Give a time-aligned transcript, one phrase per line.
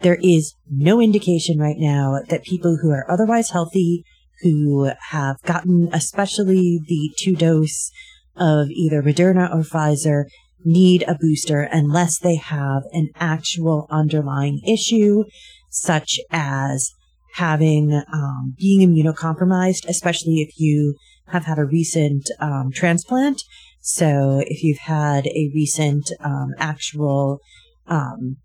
[0.00, 4.04] there is no indication right now that people who are otherwise healthy,
[4.42, 7.90] who have gotten especially the two dose
[8.36, 10.24] of either Moderna or Pfizer,
[10.64, 15.24] need a booster unless they have an actual underlying issue,
[15.68, 16.92] such as
[17.34, 20.96] having um, being immunocompromised, especially if you
[21.28, 23.42] have had a recent um, transplant.
[23.80, 27.40] So if you've had a recent um, actual
[27.86, 28.36] um,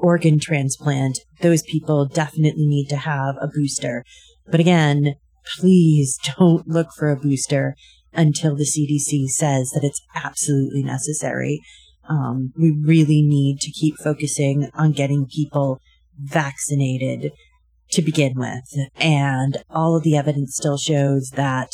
[0.00, 4.04] organ transplant, those people definitely need to have a booster.
[4.46, 5.14] But again,
[5.58, 7.74] please don't look for a booster
[8.12, 11.60] until the CDC says that it's absolutely necessary.
[12.08, 15.80] Um, we really need to keep focusing on getting people
[16.18, 17.32] vaccinated
[17.92, 18.88] to begin with.
[18.96, 21.70] And all of the evidence still shows that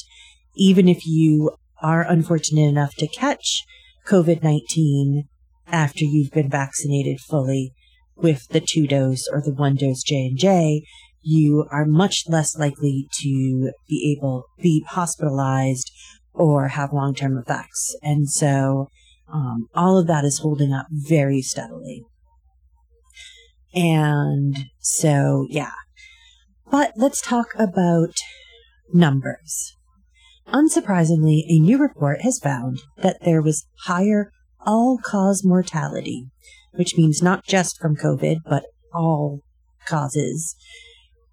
[0.57, 1.53] even if you
[1.83, 3.65] are unfortunate enough to catch
[4.07, 5.25] COVID 19
[5.67, 7.73] after you've been vaccinated fully
[8.17, 10.83] with the two dose or the one dose J&J,
[11.23, 15.91] you are much less likely to be able be hospitalized
[16.33, 17.97] or have long-term effects.
[18.03, 18.89] And so
[19.33, 22.03] um, all of that is holding up very steadily.
[23.75, 25.73] And so, yeah.
[26.71, 28.15] But let's talk about
[28.93, 29.77] numbers.
[30.49, 34.31] Unsurprisingly, a new report has found that there was higher
[34.67, 36.27] all cause mortality,
[36.77, 39.41] which means not just from COVID, but all
[39.87, 40.55] causes,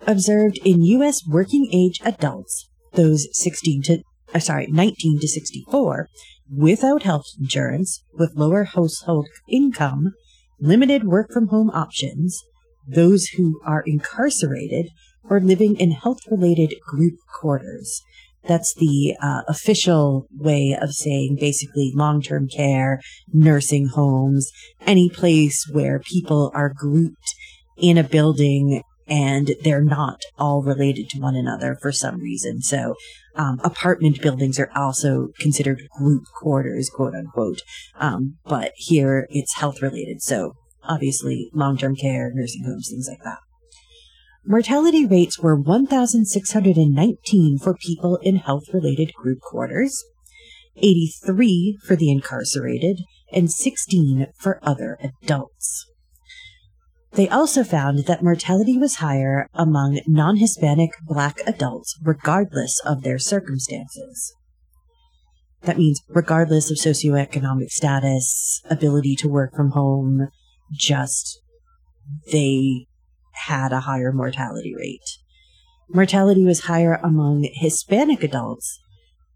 [0.06, 1.22] observed in U.S.
[1.28, 4.03] working age adults, those 16 to,
[4.34, 6.07] uh, sorry, 19 to 64,
[6.53, 10.13] without health insurance, with lower household income,
[10.59, 12.41] limited work from home options,
[12.88, 14.90] those who are incarcerated,
[15.30, 18.01] or living in health related group quarters.
[18.47, 23.00] That's the uh, official way of saying basically long term care,
[23.31, 24.52] nursing homes,
[24.85, 27.35] any place where people are grouped
[27.78, 32.62] in a building and they're not all related to one another for some reason.
[32.62, 32.96] So,
[33.35, 37.62] um, apartment buildings are also considered group quarters, quote unquote.
[38.00, 40.22] Um, but here it's health related.
[40.22, 40.53] So,
[40.84, 43.40] obviously, long term care, nursing homes, things like that.
[44.46, 50.03] Mortality rates were 1,619 for people in health related group quarters,
[50.78, 53.01] 83 for the incarcerated,
[53.31, 55.85] and 16 for other adults.
[57.13, 63.19] They also found that mortality was higher among non Hispanic black adults, regardless of their
[63.19, 64.34] circumstances.
[65.63, 70.30] That means regardless of socioeconomic status, ability to work from home,
[70.72, 71.41] just
[72.31, 72.88] they
[73.47, 75.18] had a higher mortality rate.
[75.89, 78.80] Mortality was higher among Hispanic adults,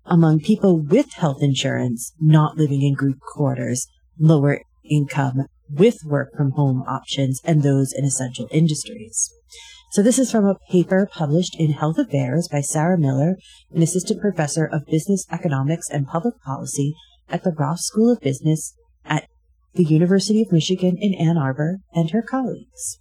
[0.05, 3.87] among people with health insurance, not living in group quarters,
[4.19, 9.31] lower income, with work from home options, and those in essential industries.
[9.91, 13.37] So this is from a paper published in Health Affairs by Sarah Miller,
[13.73, 16.93] an assistant professor of business economics and public policy
[17.29, 18.73] at the Ross School of Business
[19.05, 19.27] at
[19.73, 22.99] the University of Michigan in Ann Arbor, and her colleagues.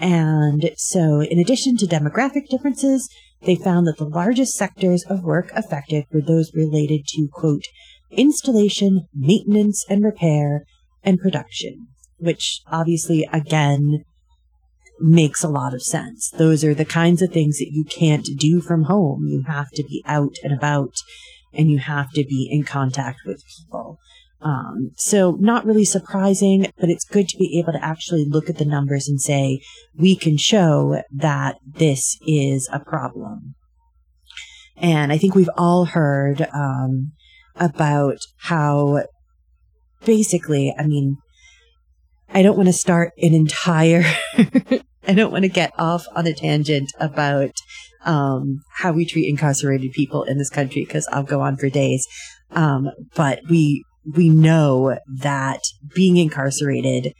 [0.00, 3.08] And so, in addition to demographic differences,
[3.42, 7.64] they found that the largest sectors of work affected were those related to, quote,
[8.10, 10.64] installation, maintenance and repair,
[11.04, 11.88] and production,
[12.18, 14.04] which obviously, again,
[14.98, 16.30] makes a lot of sense.
[16.30, 19.26] Those are the kinds of things that you can't do from home.
[19.26, 20.94] You have to be out and about
[21.52, 23.98] and you have to be in contact with people.
[24.42, 28.56] Um, so not really surprising, but it's good to be able to actually look at
[28.56, 29.60] the numbers and say,
[29.94, 33.54] we can show that this is a problem.
[34.76, 37.12] And I think we've all heard, um,
[37.56, 39.04] about how
[40.04, 41.18] basically, I mean,
[42.32, 44.04] I don't want to start an entire,
[45.06, 47.52] I don't want to get off on a tangent about
[48.04, 52.06] um, how we treat incarcerated people in this country because I'll go on for days.
[52.52, 53.84] Um, but we
[54.14, 55.60] we know that
[55.94, 57.12] being incarcerated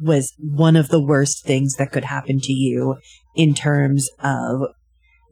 [0.00, 2.96] was one of the worst things that could happen to you
[3.34, 4.62] in terms of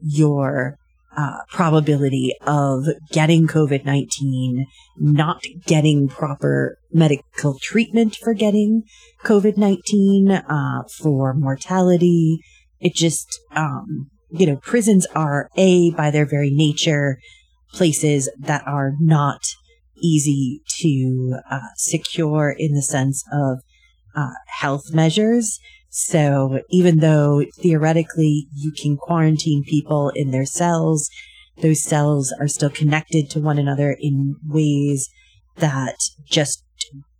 [0.01, 0.77] your
[1.17, 4.65] uh, probability of getting COVID 19,
[4.97, 8.83] not getting proper medical treatment for getting
[9.23, 12.39] COVID 19, uh, for mortality.
[12.79, 17.19] It just, um, you know, prisons are A, by their very nature,
[17.73, 19.41] places that are not
[20.01, 23.59] easy to uh, secure in the sense of
[24.15, 25.59] uh, health measures.
[25.89, 31.09] So even though theoretically you can quarantine people in their cells,
[31.61, 35.09] those cells are still connected to one another in ways
[35.57, 35.95] that
[36.29, 36.63] just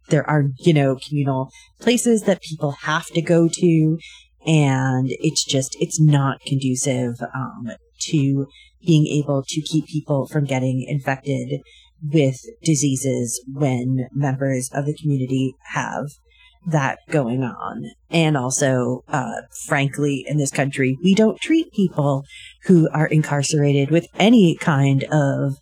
[0.09, 3.97] there are, you know, communal places that people have to go to.
[4.45, 7.71] And it's just, it's not conducive um,
[8.03, 8.47] to
[8.85, 11.61] being able to keep people from getting infected
[12.01, 16.05] with diseases when members of the community have
[16.67, 17.85] that going on.
[18.09, 22.23] And also, uh, frankly, in this country, we don't treat people
[22.65, 25.55] who are incarcerated with any kind of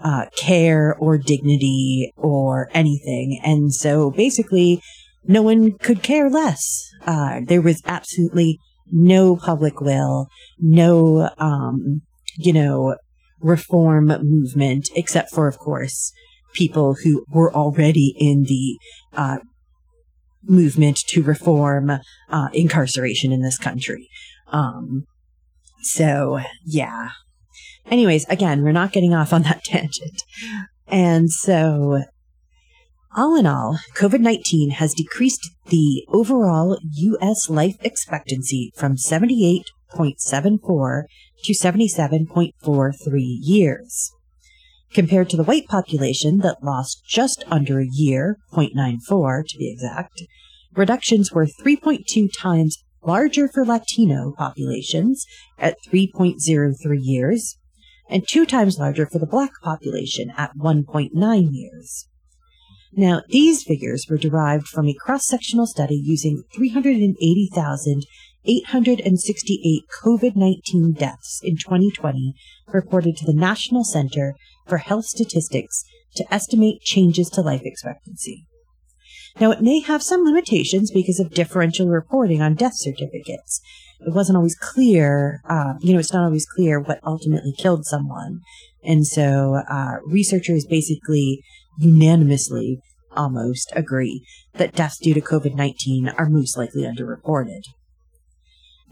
[0.00, 3.40] uh, care or dignity or anything.
[3.44, 4.80] And so basically,
[5.26, 6.90] no one could care less.
[7.06, 8.58] Uh, there was absolutely
[8.92, 12.02] no public will, no, um,
[12.36, 12.96] you know,
[13.44, 16.12] reform movement, except for, of course,
[16.54, 18.78] people who were already in the
[19.12, 19.38] uh,
[20.42, 21.92] movement to reform
[22.30, 24.08] uh, incarceration in this country.
[24.48, 25.04] Um,
[25.82, 27.10] so, yeah.
[27.90, 30.22] Anyways, again, we're not getting off on that tangent.
[30.88, 32.02] And so,
[33.16, 37.48] all in all, COVID 19 has decreased the overall U.S.
[37.50, 41.02] life expectancy from 78.74
[41.44, 42.52] to 77.43
[43.40, 44.12] years.
[44.92, 50.22] Compared to the white population that lost just under a year, 0.94 to be exact,
[50.74, 55.26] reductions were 3.2 times larger for Latino populations
[55.58, 57.58] at 3.03 years,
[58.08, 62.08] and two times larger for the black population at 1.9 years.
[62.92, 68.06] Now, these figures were derived from a cross-sectional study using 380,000
[68.46, 72.34] 868 COVID 19 deaths in 2020
[72.72, 74.34] reported to the National Center
[74.66, 75.84] for Health Statistics
[76.16, 78.46] to estimate changes to life expectancy.
[79.40, 83.60] Now, it may have some limitations because of differential reporting on death certificates.
[84.00, 88.40] It wasn't always clear, uh, you know, it's not always clear what ultimately killed someone.
[88.84, 91.42] And so uh, researchers basically
[91.78, 92.78] unanimously
[93.16, 94.24] almost agree
[94.54, 97.62] that deaths due to COVID 19 are most likely underreported.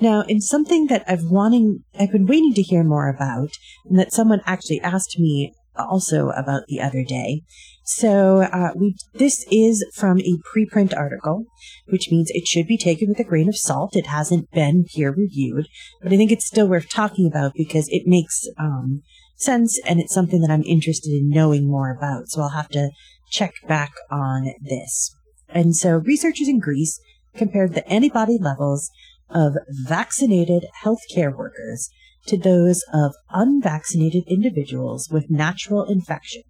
[0.02, 3.50] Now, in something that I've wanting, I've been waiting to hear more about,
[3.88, 7.42] and that someone actually asked me also about the other day.
[7.84, 11.44] So, uh, we this is from a preprint article,
[11.88, 13.94] which means it should be taken with a grain of salt.
[13.94, 15.68] It hasn't been peer reviewed,
[16.02, 19.02] but I think it's still worth talking about because it makes um,
[19.36, 22.26] sense and it's something that I'm interested in knowing more about.
[22.26, 22.90] So I'll have to
[23.30, 25.14] check back on this.
[25.48, 26.98] And so, researchers in Greece
[27.36, 28.90] compared the antibody levels
[29.32, 31.90] of vaccinated healthcare workers
[32.26, 36.42] to those of unvaccinated individuals with natural infection,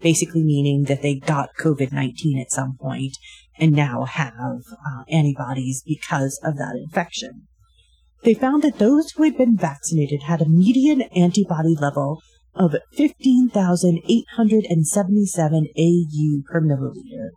[0.00, 3.16] basically meaning that they got COVID 19 at some point
[3.58, 7.48] and now have uh, antibodies because of that infection.
[8.22, 12.22] They found that those who had been vaccinated had a median antibody level
[12.54, 17.30] of 15,877 AU per milliliter,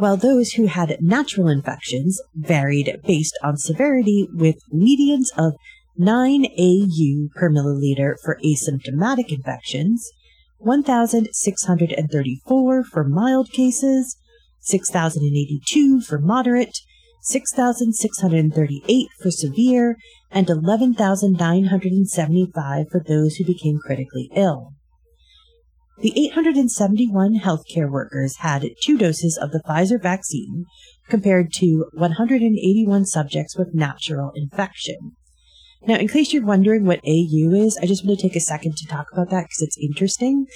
[0.00, 5.52] while those who had natural infections varied based on severity with medians of
[5.98, 10.10] 9 AU per milliliter for asymptomatic infections,
[10.58, 14.16] 1,634 for mild cases,
[14.60, 16.78] 6,082 for moderate,
[17.22, 19.98] 6,638 for severe,
[20.30, 24.72] and 11,975 for those who became critically ill.
[26.00, 30.64] The 871 healthcare workers had two doses of the Pfizer vaccine
[31.10, 35.12] compared to 181 subjects with natural infection.
[35.86, 38.78] Now, in case you're wondering what AU is, I just want to take a second
[38.78, 40.46] to talk about that because it's interesting.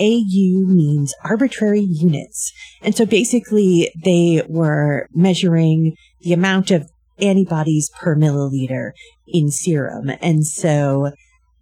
[0.00, 2.52] AU means arbitrary units.
[2.80, 6.88] And so basically they were measuring the amount of
[7.20, 8.92] antibodies per milliliter
[9.26, 10.10] in serum.
[10.22, 11.12] And so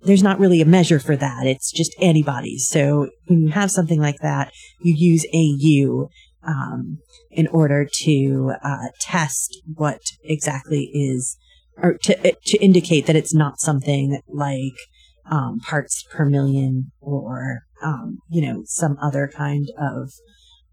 [0.05, 1.47] there's not really a measure for that.
[1.47, 2.69] It's just antibodies.
[2.69, 6.09] So when you have something like that, you use AU
[6.47, 6.99] um,
[7.31, 11.37] in order to uh, test what exactly is,
[11.77, 14.75] or to to indicate that it's not something like
[15.31, 20.13] um, parts per million or um, you know some other kind of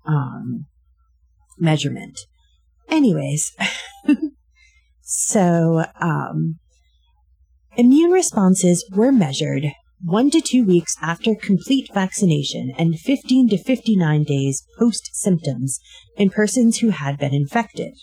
[0.06, 0.66] um,
[1.58, 2.20] measurement.
[2.90, 3.56] Anyways,
[5.02, 6.60] so um,
[7.78, 9.66] immune responses were measured
[10.04, 15.80] one to two weeks after complete vaccination and 15 to 59 days post symptoms
[16.18, 17.94] in persons who had been infected.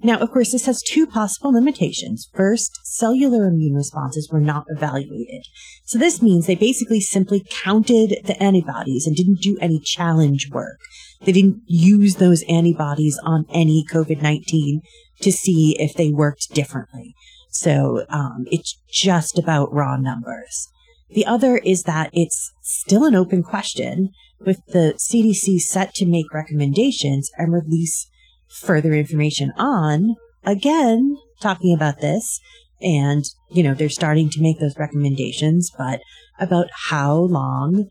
[0.00, 2.28] Now, of course, this has two possible limitations.
[2.32, 5.42] First, cellular immune responses were not evaluated.
[5.84, 10.78] So this means they basically simply counted the antibodies and didn't do any challenge work.
[11.22, 14.82] They didn't use those antibodies on any COVID-19
[15.22, 17.14] to see if they worked differently.
[17.50, 20.68] So um, it's just about raw numbers.
[21.10, 26.32] The other is that it's still an open question with the CDC set to make
[26.32, 28.08] recommendations and release
[28.48, 30.16] further information on.
[30.44, 32.40] Again, talking about this,
[32.80, 36.00] and, you know, they're starting to make those recommendations, but
[36.38, 37.88] about how long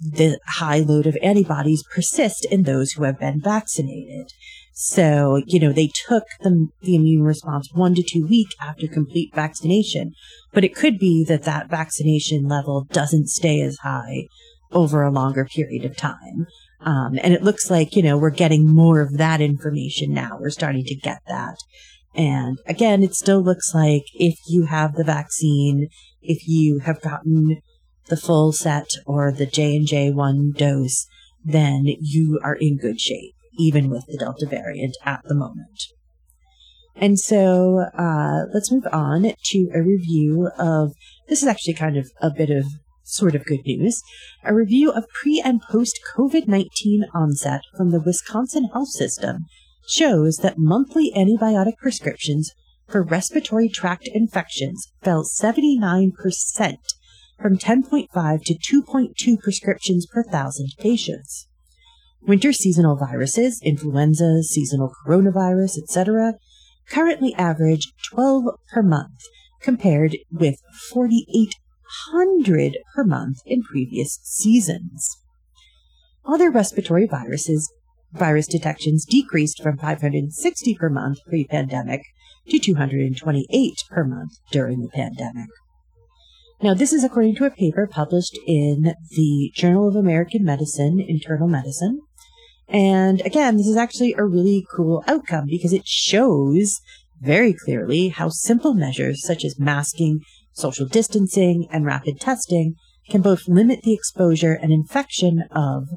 [0.00, 4.32] the high load of antibodies persist in those who have been vaccinated.
[4.82, 9.34] So, you know, they took the, the immune response one to two weeks after complete
[9.34, 10.14] vaccination,
[10.54, 14.28] but it could be that that vaccination level doesn't stay as high
[14.72, 16.46] over a longer period of time.
[16.80, 20.38] Um, and it looks like, you know, we're getting more of that information now.
[20.40, 21.58] We're starting to get that.
[22.14, 25.88] And again, it still looks like if you have the vaccine,
[26.22, 27.60] if you have gotten
[28.06, 31.06] the full set or the J&J one dose,
[31.44, 35.86] then you are in good shape, even with the Delta variant at the moment.
[36.96, 40.92] And so uh, let's move on to a review of
[41.28, 42.66] this is actually kind of a bit of
[43.04, 44.02] sort of good news,
[44.44, 49.46] a review of pre and post COVID 19 onset from the Wisconsin health system
[49.88, 52.52] shows that monthly antibiotic prescriptions
[52.86, 56.12] for respiratory tract infections fell 79%
[57.40, 61.46] from 10.5 to 2.2 prescriptions per thousand patients.
[62.22, 66.34] Winter seasonal viruses, influenza, seasonal coronavirus, etc.,
[66.88, 69.20] currently average 12 per month,
[69.60, 70.60] compared with
[70.90, 75.16] 4,800 per month in previous seasons.
[76.24, 77.72] Other respiratory viruses
[78.12, 82.02] virus detections decreased from 560 per month pre-pandemic
[82.48, 85.48] to 228 per month during the pandemic.
[86.62, 91.48] Now, this is according to a paper published in the Journal of American Medicine, Internal
[91.48, 92.00] Medicine.
[92.70, 96.80] And again, this is actually a really cool outcome because it shows
[97.20, 100.20] very clearly how simple measures such as masking
[100.52, 102.74] social distancing, and rapid testing
[103.08, 105.88] can both limit the exposure and infection of,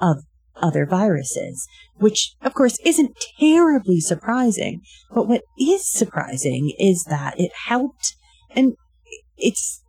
[0.00, 0.18] of
[0.56, 4.80] other viruses, which of course isn't terribly surprising.
[5.12, 8.14] But what is surprising is that it helped
[8.54, 8.74] and
[9.36, 9.82] it's,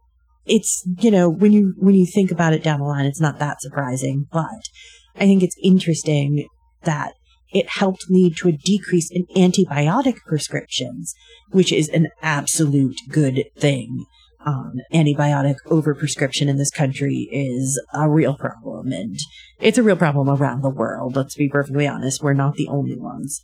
[0.46, 3.40] it's, you know, when you, when you think about it down the line, it's not
[3.40, 4.70] that surprising, but
[5.16, 6.48] I think it's interesting
[6.84, 7.14] that
[7.52, 11.14] it helped lead to a decrease in antibiotic prescriptions,
[11.52, 14.06] which is an absolute good thing.
[14.46, 19.18] Um, antibiotic overprescription in this country is a real problem, and
[19.60, 21.16] it's a real problem around the world.
[21.16, 22.22] Let's be perfectly honest.
[22.22, 23.42] We're not the only ones.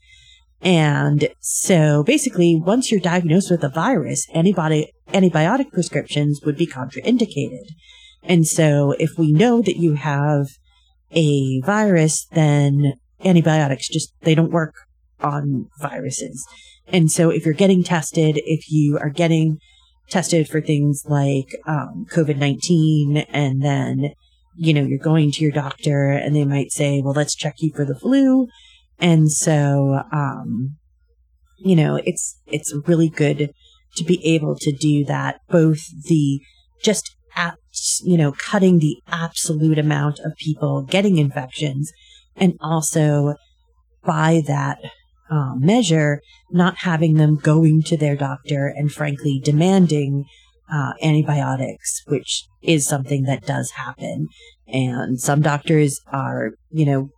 [0.61, 7.69] And so basically, once you're diagnosed with a virus, antibody, antibiotic prescriptions would be contraindicated.
[8.23, 10.47] And so if we know that you have
[11.11, 14.75] a virus, then antibiotics just, they don't work
[15.21, 16.45] on viruses.
[16.87, 19.59] And so if you're getting tested, if you are getting
[20.09, 24.11] tested for things like um, COVID 19 and then,
[24.55, 27.71] you know, you're going to your doctor and they might say, well, let's check you
[27.75, 28.47] for the flu.
[28.97, 30.77] And so, um,
[31.57, 33.51] you know, it's, it's really good
[33.95, 36.41] to be able to do that, both the
[36.83, 37.15] just
[38.03, 41.91] you know, cutting the absolute amount of people getting infections
[42.35, 43.35] and also
[44.03, 44.79] by that
[45.29, 46.21] uh, measure,
[46.51, 50.25] not having them going to their doctor and frankly demanding
[50.71, 54.27] uh, antibiotics, which is something that does happen.
[54.67, 57.09] And some doctors are, you know,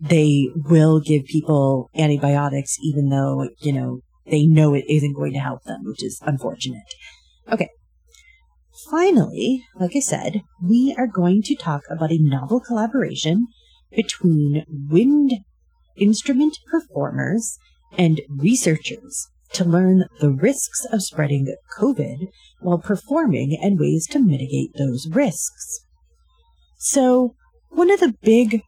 [0.00, 5.38] they will give people antibiotics even though, you know, they know it isn't going to
[5.38, 6.94] help them, which is unfortunate.
[7.50, 7.68] Okay.
[8.90, 13.48] Finally, like I said, we are going to talk about a novel collaboration
[13.90, 15.32] between wind
[15.96, 17.58] instrument performers
[17.96, 22.28] and researchers to learn the risks of spreading COVID
[22.60, 25.84] while performing and ways to mitigate those risks.
[26.78, 27.34] So,
[27.70, 28.62] one of the big,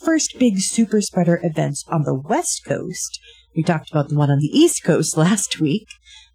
[0.00, 3.18] first big super spreader events on the West Coast,
[3.56, 5.88] we talked about the one on the East Coast last week,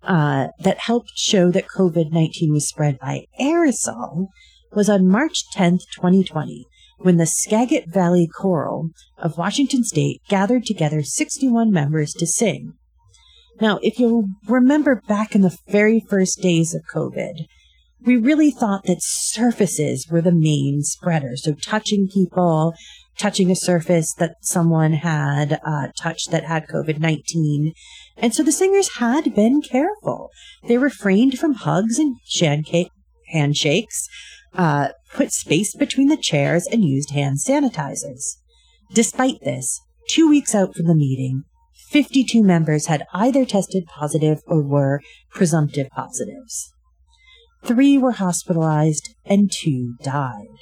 [0.05, 4.27] uh, that helped show that COVID 19 was spread by aerosol,
[4.73, 6.65] was on March 10th, 2020,
[6.97, 12.73] when the Skagit Valley Chorale of Washington State gathered together 61 members to sing.
[13.61, 17.45] Now, if you'll remember back in the very first days of COVID,
[18.05, 21.35] we really thought that surfaces were the main spreader.
[21.35, 22.73] So touching people,
[23.17, 27.73] touching a surface that someone had uh, touched that had COVID 19.
[28.17, 30.29] And so the singers had been careful.
[30.67, 32.17] They refrained from hugs and
[33.31, 34.07] handshakes,
[34.53, 38.37] uh, put space between the chairs, and used hand sanitizers.
[38.93, 41.43] Despite this, two weeks out from the meeting,
[41.89, 46.71] 52 members had either tested positive or were presumptive positives.
[47.63, 50.57] Three were hospitalized and two died.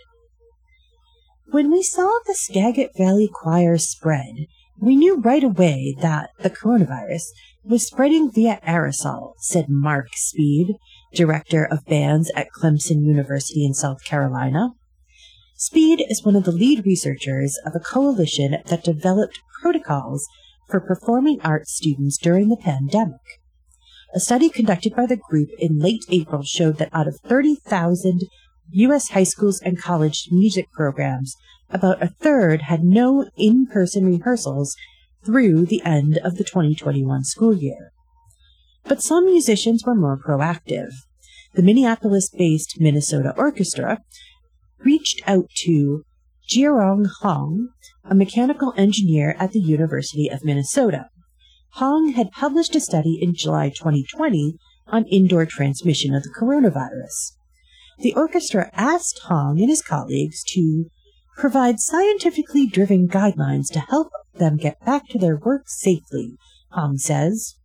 [1.51, 4.47] When we saw the Skagit Valley Choir spread,
[4.83, 7.23] we knew right away that the coronavirus
[7.63, 10.75] was spreading via aerosol, said Mark Speed,
[11.13, 14.71] director of bands at Clemson University in South Carolina.
[15.55, 20.27] Speed is one of the lead researchers of a coalition that developed protocols
[20.67, 23.21] for performing arts students during the pandemic.
[24.13, 28.23] A study conducted by the group in late April showed that out of 30,000
[28.71, 29.11] U.S.
[29.11, 31.37] high schools and college music programs,
[31.73, 34.75] about a third had no in person rehearsals
[35.25, 37.91] through the end of the 2021 school year.
[38.83, 40.91] But some musicians were more proactive.
[41.53, 43.99] The Minneapolis based Minnesota Orchestra
[44.79, 46.03] reached out to
[46.49, 47.69] Jiarong Hong,
[48.03, 51.07] a mechanical engineer at the University of Minnesota.
[51.75, 54.57] Hong had published a study in July 2020
[54.87, 57.33] on indoor transmission of the coronavirus.
[57.99, 60.87] The orchestra asked Hong and his colleagues to
[61.37, 66.33] provide scientifically driven guidelines to help them get back to their work safely,
[66.71, 67.55] Hong says.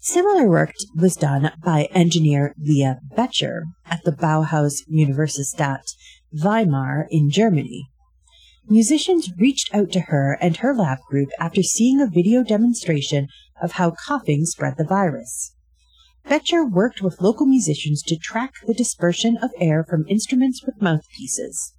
[0.00, 5.94] Similar work was done by engineer Lia Becher at the Bauhaus Universität
[6.32, 7.86] Weimar in Germany.
[8.66, 13.28] Musicians reached out to her and her lab group after seeing a video demonstration
[13.60, 15.54] of how coughing spread the virus.
[16.26, 21.74] Becher worked with local musicians to track the dispersion of air from instruments with mouthpieces.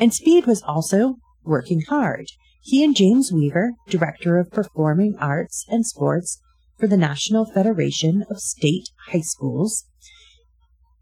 [0.00, 2.26] And Speed was also working hard.
[2.62, 6.40] He and James Weaver, Director of Performing Arts and Sports
[6.78, 9.84] for the National Federation of State High Schools,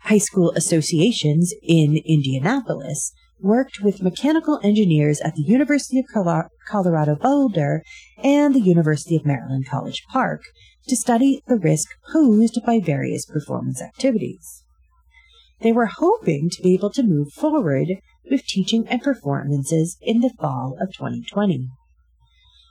[0.01, 6.07] High School Associations in Indianapolis, worked with mechanical engineers at the University of
[6.67, 7.85] Colorado Boulder
[8.23, 10.43] and the University of Maryland College Park
[10.89, 14.65] to study the risk posed by various performance activities.
[15.61, 17.89] They were hoping to be able to move forward
[18.31, 21.69] with teaching and performances in the fall of 2020.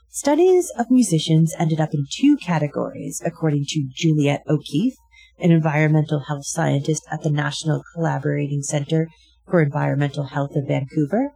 [0.09, 4.95] Studies of musicians ended up in two categories, according to Juliette O'Keefe,
[5.39, 9.09] an environmental health scientist at the National Collaborating Center
[9.47, 11.33] for Environmental Health of Vancouver.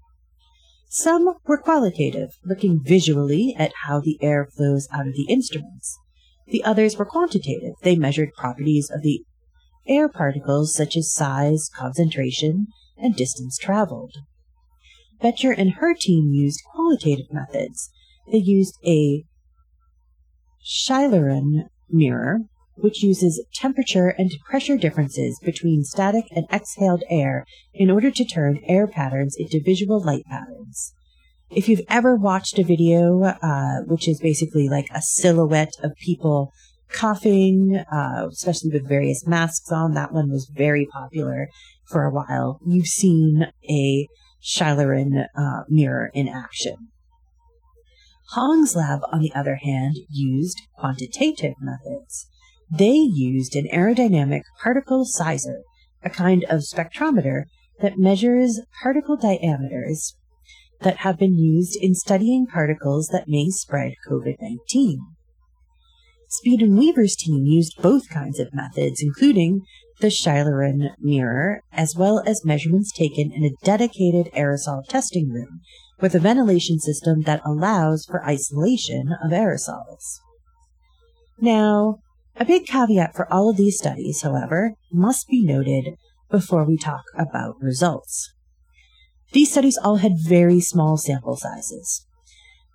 [0.90, 5.98] Some were qualitative, looking visually at how the air flows out of the instruments.
[6.48, 7.76] The others were quantitative.
[7.84, 9.24] They measured properties of the
[9.88, 14.14] air particles such as size, concentration, and distance traveled.
[15.22, 17.90] Becher and her team used qualitative methods.
[18.32, 19.24] They used a
[20.64, 22.40] Schlieren mirror,
[22.76, 28.60] which uses temperature and pressure differences between static and exhaled air in order to turn
[28.68, 30.94] air patterns into visual light patterns.
[31.50, 36.52] If you've ever watched a video, uh, which is basically like a silhouette of people
[36.90, 41.48] coughing, uh, especially with various masks on, that one was very popular
[41.92, 42.60] for a while.
[42.66, 44.08] You've seen a
[44.44, 46.90] Schlieren uh, mirror in action.
[48.30, 52.28] Hong's lab, on the other hand, used quantitative methods.
[52.72, 55.64] They used an aerodynamic particle sizer,
[56.02, 57.44] a kind of spectrometer
[57.82, 60.16] that measures particle diameters
[60.82, 65.00] that have been used in studying particles that may spread COVID 19.
[66.30, 69.64] Speed and Weaver's team used both kinds of methods, including
[70.02, 75.62] the Schlieren mirror, as well as measurements taken in a dedicated aerosol testing room
[76.00, 80.20] with a ventilation system that allows for isolation of aerosols.
[81.40, 82.00] Now,
[82.36, 85.96] a big caveat for all of these studies, however, must be noted
[86.30, 88.34] before we talk about results.
[89.34, 92.06] These studies all had very small sample sizes.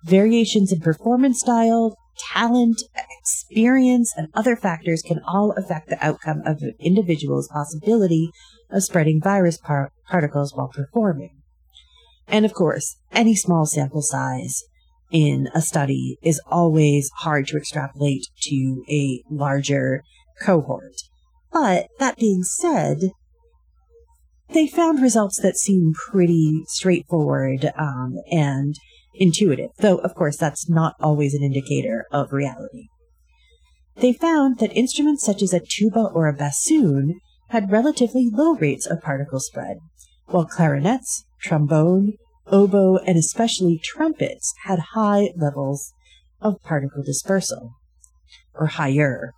[0.03, 1.95] Variations in performance style,
[2.33, 2.81] talent,
[3.19, 8.31] experience, and other factors can all affect the outcome of an individual's possibility
[8.69, 11.41] of spreading virus par- particles while performing.
[12.27, 14.63] And of course, any small sample size
[15.11, 20.03] in a study is always hard to extrapolate to a larger
[20.41, 20.95] cohort.
[21.51, 23.11] But that being said,
[24.49, 28.75] they found results that seem pretty straightforward um, and
[29.19, 32.87] intuitive, though, of course, that's not always an indicator of reality.
[33.95, 38.85] They found that instruments such as a tuba or a bassoon had relatively low rates
[38.85, 39.77] of particle spread,
[40.27, 42.13] while clarinets, trombone,
[42.47, 45.93] oboe, and especially trumpets had high levels
[46.41, 47.71] of particle dispersal,
[48.53, 49.33] or higher.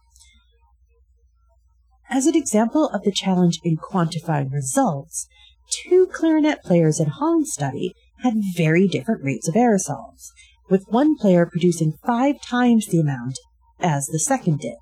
[2.09, 5.27] As an example of the challenge in quantifying results,
[5.71, 10.31] two clarinet players in Hong's study had very different rates of aerosols,
[10.69, 13.39] with one player producing five times the amount
[13.79, 14.77] as the second did.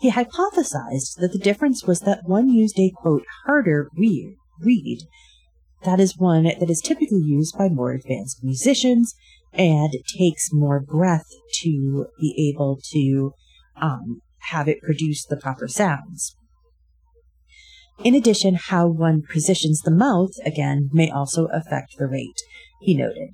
[0.00, 5.02] He hypothesized that the difference was that one used a quote harder reed,
[5.84, 9.14] that is one that is typically used by more advanced musicians
[9.52, 11.26] and takes more breath
[11.62, 13.32] to be able to
[13.80, 16.36] um, have it produce the proper sounds.
[18.02, 22.40] In addition, how one positions the mouth, again, may also affect the rate,
[22.80, 23.30] he noted.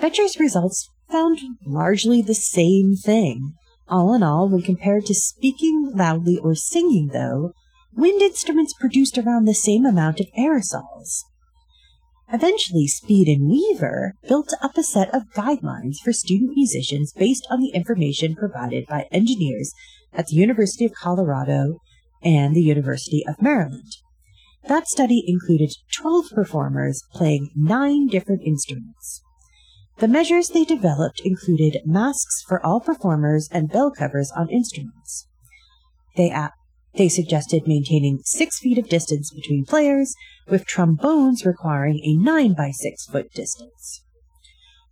[0.00, 3.54] Becher's results found largely the same thing.
[3.88, 7.52] All in all, when compared to speaking loudly or singing, though,
[7.94, 11.22] wind instruments produced around the same amount of aerosols.
[12.32, 17.60] Eventually, Speed and Weaver built up a set of guidelines for student musicians based on
[17.60, 19.72] the information provided by engineers
[20.12, 21.78] at the University of Colorado
[22.26, 23.96] and the University of Maryland.
[24.66, 29.22] That study included 12 performers playing nine different instruments.
[29.98, 35.28] The measures they developed included masks for all performers and bell covers on instruments.
[36.16, 36.34] They,
[36.94, 40.12] they suggested maintaining six feet of distance between players,
[40.48, 44.02] with trombones requiring a 9 by 6 foot distance.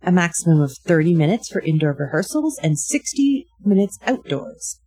[0.01, 4.79] A maximum of 30 minutes for indoor rehearsals and 60 minutes outdoors.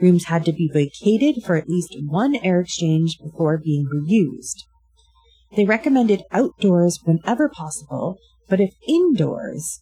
[0.00, 4.64] Rooms had to be vacated for at least one air exchange before being reused.
[5.56, 9.80] They recommended outdoors whenever possible, but if indoors,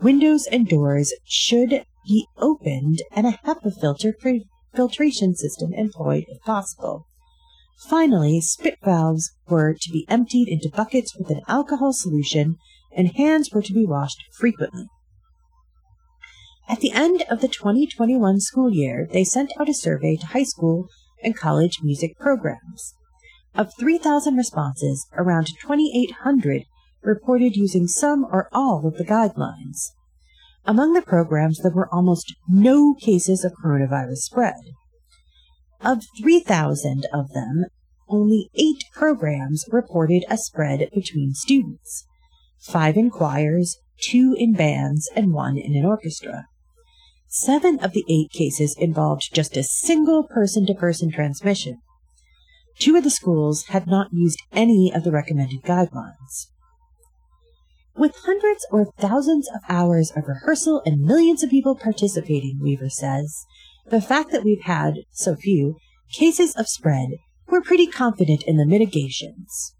[0.00, 4.14] windows and doors should be opened and a HEPA filter
[4.74, 7.06] filtration system employed if possible.
[7.88, 12.56] Finally, spit valves were to be emptied into buckets with an alcohol solution
[12.96, 14.88] and hands were to be washed frequently.
[16.66, 20.44] At the end of the 2021 school year, they sent out a survey to high
[20.44, 20.88] school
[21.22, 22.94] and college music programs.
[23.54, 26.64] Of 3,000 responses, around 2,800
[27.02, 29.90] reported using some or all of the guidelines.
[30.64, 34.54] Among the programs, there were almost no cases of coronavirus spread.
[35.82, 37.66] Of 3,000 of them,
[38.08, 42.06] only eight programs reported a spread between students
[42.64, 46.46] five in choirs, two in bands, and one in an orchestra.
[47.36, 51.78] Seven of the eight cases involved just a single person to person transmission.
[52.78, 56.46] Two of the schools had not used any of the recommended guidelines.
[57.96, 63.44] With hundreds or thousands of hours of rehearsal and millions of people participating, Weaver says,
[63.90, 65.76] the fact that we've had so few
[66.12, 67.08] cases of spread,
[67.48, 69.74] we're pretty confident in the mitigations.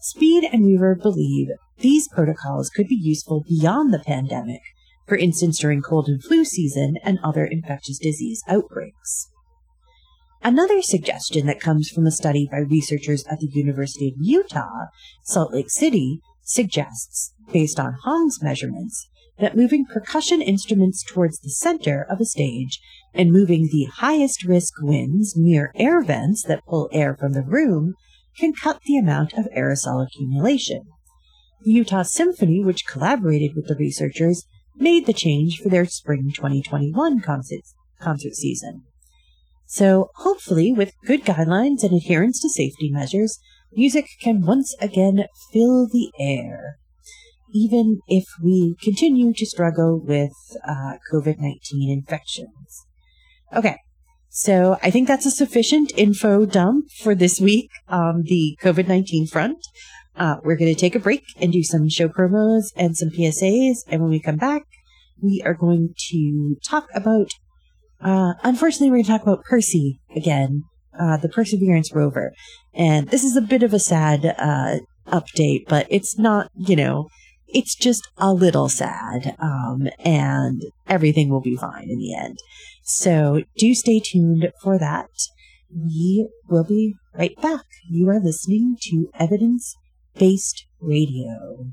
[0.00, 1.48] Speed and Weaver believe
[1.80, 4.62] these protocols could be useful beyond the pandemic
[5.06, 9.28] for instance during cold and flu season and other infectious disease outbreaks.
[10.42, 14.86] Another suggestion that comes from a study by researchers at the University of Utah,
[15.22, 22.06] Salt Lake City, suggests, based on Hong's measurements, that moving percussion instruments towards the center
[22.10, 22.80] of a stage
[23.14, 27.94] and moving the highest risk winds near air vents that pull air from the room
[28.36, 30.82] can cut the amount of aerosol accumulation.
[31.64, 34.44] The Utah Symphony, which collaborated with the researchers,
[34.76, 37.62] made the change for their spring 2021 concert,
[38.00, 38.82] concert season.
[39.66, 43.38] So hopefully with good guidelines and adherence to safety measures,
[43.72, 46.76] music can once again fill the air,
[47.54, 50.32] even if we continue to struggle with
[50.68, 51.56] uh, COVID-19
[51.88, 52.86] infections.
[53.54, 53.76] Okay.
[54.28, 59.58] So I think that's a sufficient info dump for this week on the COVID-19 front.
[60.16, 63.78] Uh, we're going to take a break and do some show promos and some PSAs.
[63.88, 64.62] And when we come back,
[65.20, 67.30] we are going to talk about,
[68.00, 70.64] uh, unfortunately, we're going to talk about Percy again,
[70.98, 72.32] uh, the Perseverance rover.
[72.74, 77.08] And this is a bit of a sad, uh, update, but it's not, you know,
[77.48, 79.34] it's just a little sad.
[79.38, 82.38] Um, and everything will be fine in the end.
[82.82, 85.10] So do stay tuned for that.
[85.74, 87.64] We will be right back.
[87.88, 89.76] You are listening to Evidence
[90.18, 91.72] Based Radio.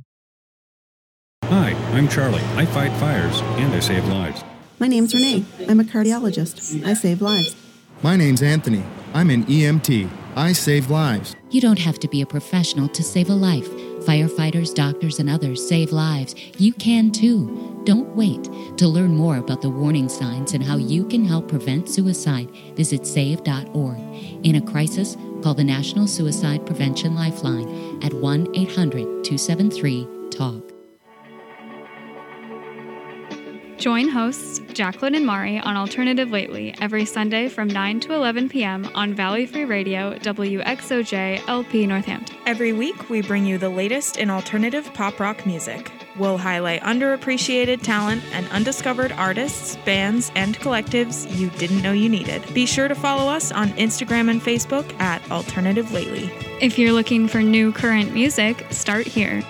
[1.44, 2.42] Hi, I'm Charlie.
[2.56, 4.44] I fight fires and I save lives.
[4.80, 5.44] My name's Renee.
[5.68, 6.86] I'm a cardiologist.
[6.86, 7.56] I save lives.
[8.02, 8.84] My name's Anthony.
[9.14, 10.10] I'm an EMT.
[10.38, 11.36] I save lives.
[11.50, 13.68] You don't have to be a professional to save a life.
[14.06, 16.34] Firefighters, doctors, and others save lives.
[16.58, 17.82] You can too.
[17.84, 18.44] Don't wait.
[18.78, 23.06] To learn more about the warning signs and how you can help prevent suicide, visit
[23.06, 23.98] save.org.
[24.44, 30.69] In a crisis, call the National Suicide Prevention Lifeline at 1 800 273 TALK.
[33.80, 38.90] Join hosts Jacqueline and Mari on Alternative Lately every Sunday from 9 to 11 p.m.
[38.94, 42.36] on Valley Free Radio, WXOJ LP Northampton.
[42.46, 45.94] Every week, we bring you the latest in alternative pop rock music.
[46.18, 52.44] We'll highlight underappreciated talent and undiscovered artists, bands, and collectives you didn't know you needed.
[52.54, 56.30] Be sure to follow us on Instagram and Facebook at Alternative Lately.
[56.60, 59.42] If you're looking for new current music, start here.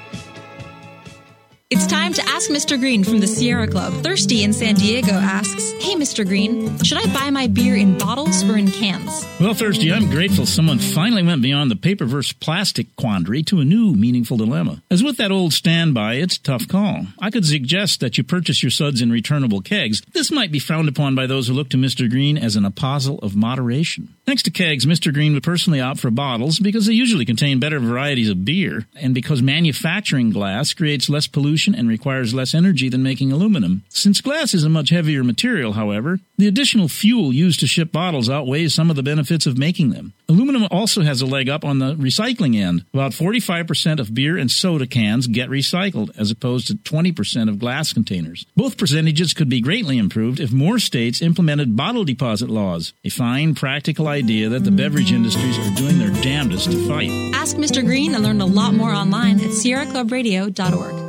[1.72, 2.80] It's time to ask Mr.
[2.80, 3.94] Green from the Sierra Club.
[4.02, 6.26] Thirsty in San Diego asks, Hey, Mr.
[6.26, 9.24] Green, should I buy my beer in bottles or in cans?
[9.40, 13.66] Well, Thirsty, I'm grateful someone finally went beyond the paper versus plastic quandary to a
[13.66, 14.82] new meaningful dilemma.
[14.90, 17.06] As with that old standby, it's a tough call.
[17.20, 20.02] I could suggest that you purchase your suds in returnable kegs.
[20.12, 22.10] This might be frowned upon by those who look to Mr.
[22.10, 24.16] Green as an apostle of moderation.
[24.26, 25.14] Thanks to kegs, Mr.
[25.14, 29.14] Green would personally opt for bottles because they usually contain better varieties of beer, and
[29.14, 33.84] because manufacturing glass creates less pollution and requires less energy than making aluminum.
[33.90, 38.30] Since glass is a much heavier material, however, the additional fuel used to ship bottles
[38.30, 40.14] outweighs some of the benefits of making them.
[40.30, 42.86] Aluminum also has a leg up on the recycling end.
[42.94, 47.92] About 45% of beer and soda cans get recycled, as opposed to 20% of glass
[47.92, 48.46] containers.
[48.56, 53.56] Both percentages could be greatly improved if more states implemented bottle deposit laws, a fine,
[53.56, 57.10] practical idea that the beverage industries are doing their damnedest to fight.
[57.34, 57.84] Ask Mr.
[57.84, 61.09] Green and learn a lot more online at sierraclubradio.org.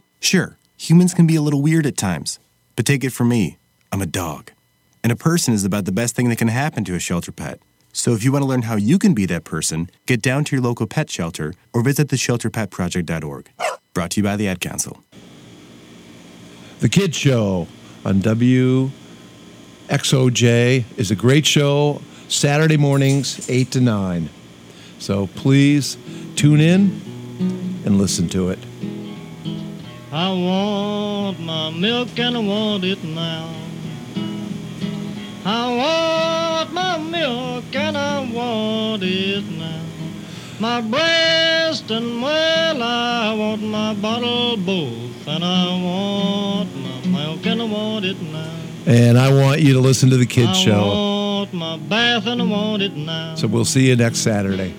[0.21, 2.39] Sure, humans can be a little weird at times,
[2.75, 3.57] but take it from me,
[3.91, 4.51] I'm a dog.
[5.03, 7.59] And a person is about the best thing that can happen to a shelter pet.
[7.91, 10.55] So if you want to learn how you can be that person, get down to
[10.55, 13.49] your local pet shelter or visit theshelterpetproject.org.
[13.95, 15.03] Brought to you by the Ad Council.
[16.81, 17.67] The Kid Show
[18.05, 18.91] on WXOJ
[20.97, 24.29] is a great show, Saturday mornings, 8 to 9.
[24.99, 25.97] So please
[26.35, 27.01] tune in
[27.85, 28.59] and listen to it.
[30.13, 33.49] I want my milk and I want it now.
[35.45, 39.81] I want my milk and I want it now.
[40.59, 47.61] My breast and well, I want my bottle both, and I want my milk and
[47.61, 48.53] I want it now.
[48.85, 50.87] And I want you to listen to the Kids I Show.
[50.87, 53.35] want my bath and I want it now.
[53.35, 54.73] So we'll see you next Saturday.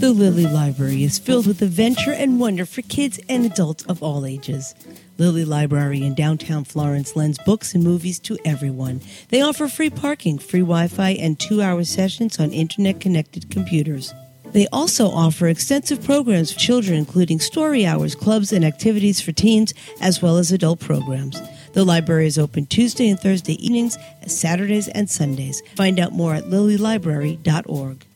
[0.00, 4.24] The Lilly Library is filled with adventure and wonder for kids and adults of all
[4.24, 4.74] ages.
[5.18, 9.02] Lilly Library in downtown Florence lends books and movies to everyone.
[9.28, 14.14] They offer free parking, free Wi Fi, and two hour sessions on internet connected computers.
[14.52, 19.74] They also offer extensive programs for children, including story hours, clubs, and activities for teens,
[20.00, 21.38] as well as adult programs.
[21.74, 25.62] The library is open Tuesday and Thursday evenings, Saturdays and Sundays.
[25.76, 28.06] Find out more at lillylibrary.org.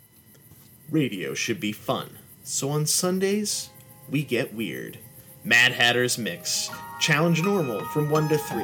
[0.95, 3.71] Radio should be fun, so on Sundays,
[4.09, 4.97] we get weird.
[5.43, 6.71] Mad Hatter's Mix.
[7.01, 8.63] Challenge Normal from 1 to 3.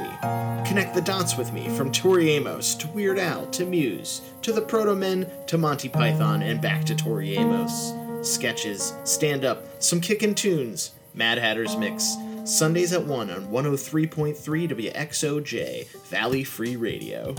[0.65, 4.63] Connect the dots with me from Tori Amos to Weird Al to Muse to the
[4.63, 7.95] Protomen to Monty Python and back to Tori Amos.
[8.23, 10.93] Sketches, stand up, some kickin' tunes.
[11.13, 12.17] Mad Hatter's Mix.
[12.45, 17.35] Sundays at 1 on 103.3 WXOJ, Valley Free Radio.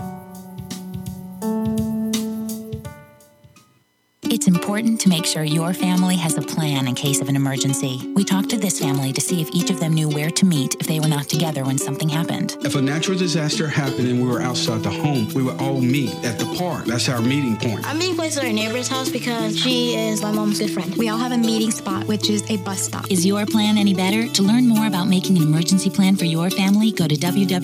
[4.32, 8.00] It's important to make sure your family has a plan in case of an emergency.
[8.14, 10.74] We talked to this family to see if each of them knew where to meet
[10.80, 12.56] if they were not together when something happened.
[12.62, 16.14] If a natural disaster happened and we were outside the home, we would all meet
[16.24, 16.86] at the park.
[16.86, 17.86] That's our meeting point.
[17.86, 20.96] I'm meeting place at our neighbor's house because she is my mom's good friend.
[20.96, 23.10] We all have a meeting spot, which is a bus stop.
[23.10, 24.28] Is your plan any better?
[24.28, 27.60] To learn more about making an emergency plan for your family, go to www.mass.gov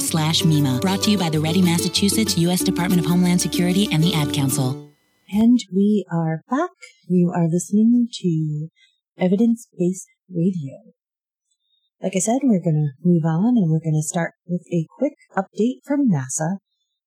[0.00, 0.80] slash MEMA.
[0.80, 2.62] Brought to you by the Ready Massachusetts, U.S.
[2.62, 4.91] Department of Homeland Security, and the Ad Council.
[5.34, 6.72] And we are back.
[7.08, 8.68] You are listening to
[9.16, 10.92] Evidence Based Radio.
[12.02, 14.86] Like I said, we're going to move on and we're going to start with a
[14.98, 16.58] quick update from NASA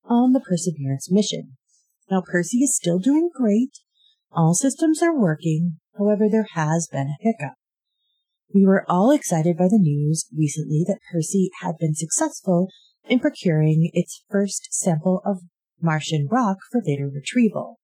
[0.05, 1.57] on the Perseverance mission.
[2.09, 3.73] Now, Percy is still doing great.
[4.31, 5.77] All systems are working.
[5.95, 7.53] However, there has been a hiccup.
[8.51, 12.69] We were all excited by the news recently that Percy had been successful
[13.07, 15.41] in procuring its first sample of
[15.79, 17.77] Martian rock for later retrieval.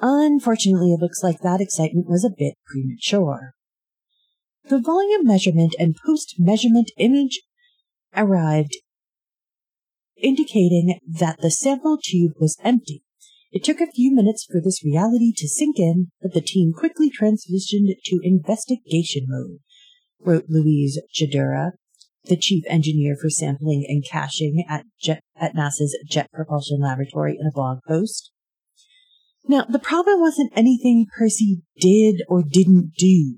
[0.00, 3.54] Unfortunately, it looks like that excitement was a bit premature.
[4.68, 7.40] The volume measurement and post-measurement image
[8.14, 8.76] arrived
[10.16, 13.02] indicating that the sample tube was empty.
[13.52, 17.10] It took a few minutes for this reality to sink in, but the team quickly
[17.10, 19.58] transitioned to investigation mode,
[20.20, 21.72] wrote Louise Jandura,
[22.24, 27.46] the chief engineer for sampling and caching at, Jet, at NASA's Jet Propulsion Laboratory in
[27.46, 28.32] a blog post.
[29.48, 33.36] Now, the problem wasn't anything Percy did or didn't do.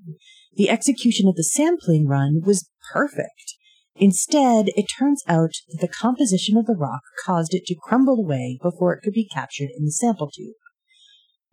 [0.55, 3.55] The execution of the sampling run was perfect.
[3.97, 8.59] Instead, it turns out that the composition of the rock caused it to crumble away
[8.63, 10.55] before it could be captured in the sample tube.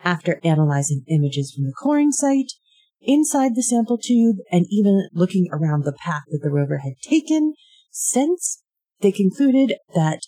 [0.04, 2.54] After analyzing images from the coring site,
[3.02, 7.54] inside the sample tube, and even looking around the path that the rover had taken,
[7.91, 8.62] since
[9.02, 10.22] they concluded that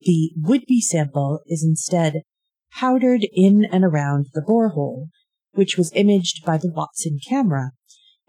[0.00, 2.22] the would-be sample is instead
[2.72, 5.08] powdered in and around the borehole,
[5.52, 7.72] which was imaged by the Watson camera,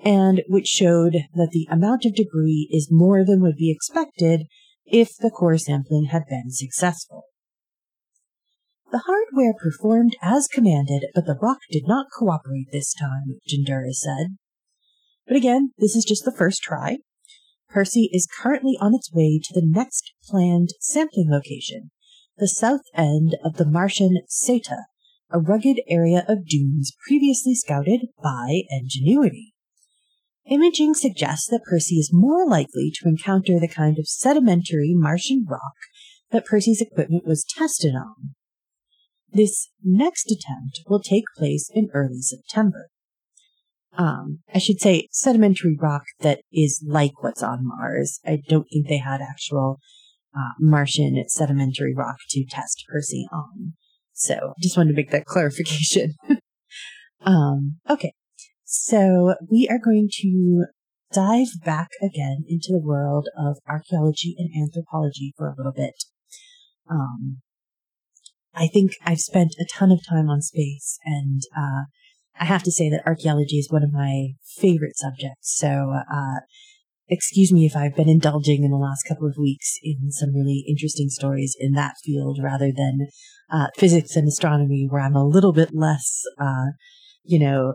[0.04, 4.47] and which showed that the amount of debris is more than would be expected
[4.86, 7.25] if the core sampling had been successful.
[8.91, 14.36] The hardware performed as commanded, but the rock did not cooperate this time, Jandura said.
[15.25, 16.97] But again, this is just the first try.
[17.69, 21.91] Percy is currently on its way to the next planned sampling location,
[22.41, 24.86] the south end of the Martian Séítah,
[25.30, 29.54] a rugged area of dunes previously scouted by Ingenuity.
[30.49, 35.75] Imaging suggests that Percy is more likely to encounter the kind of sedimentary Martian rock
[36.32, 38.34] that Percy's equipment was tested on.
[39.32, 42.88] This next attempt will take place in early September.
[43.95, 48.19] Um, I should say sedimentary rock that is like what's on Mars.
[48.25, 49.77] I don't think they had actual
[50.35, 53.73] uh, Martian sedimentary rock to test Percy on.
[54.13, 56.15] So just wanted to make that clarification.
[57.21, 58.13] um, okay.
[58.63, 60.65] So we are going to
[61.11, 65.95] dive back again into the world of archaeology and anthropology for a little bit.
[66.89, 67.41] Um,
[68.53, 71.83] I think I've spent a ton of time on space and, uh,
[72.39, 75.55] I have to say that archaeology is one of my favorite subjects.
[75.57, 76.39] So, uh,
[77.12, 80.63] excuse me if I've been indulging in the last couple of weeks in some really
[80.67, 83.08] interesting stories in that field rather than,
[83.50, 86.67] uh, physics and astronomy where I'm a little bit less, uh,
[87.24, 87.74] you know,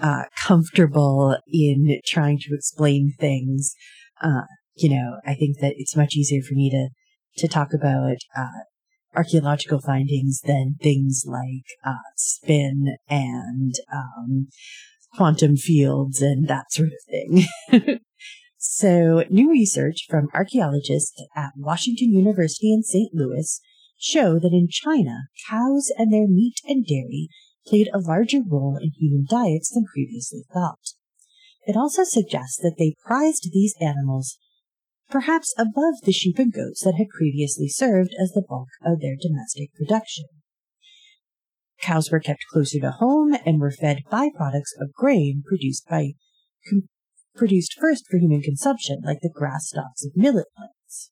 [0.00, 3.72] uh, comfortable in trying to explain things.
[4.20, 4.42] Uh,
[4.74, 6.88] you know, I think that it's much easier for me to,
[7.40, 8.64] to talk about, uh,
[9.14, 14.48] archaeological findings than things like, uh, spin and, um,
[15.14, 17.98] quantum fields and that sort of thing.
[18.64, 23.12] so new research from archaeologists at Washington University in St.
[23.12, 23.60] Louis
[23.98, 27.28] show that in China, cows and their meat and dairy
[27.66, 30.94] played a larger role in human diets than previously thought.
[31.66, 34.38] It also suggests that they prized these animals
[35.10, 39.16] perhaps above the sheep and goats that had previously served as the bulk of their
[39.20, 40.26] domestic production.
[41.80, 46.12] Cows were kept closer to home and were fed byproducts of grain produced by
[46.68, 46.88] com-
[47.34, 51.10] produced first for human consumption, like the grass stalks of millet plants.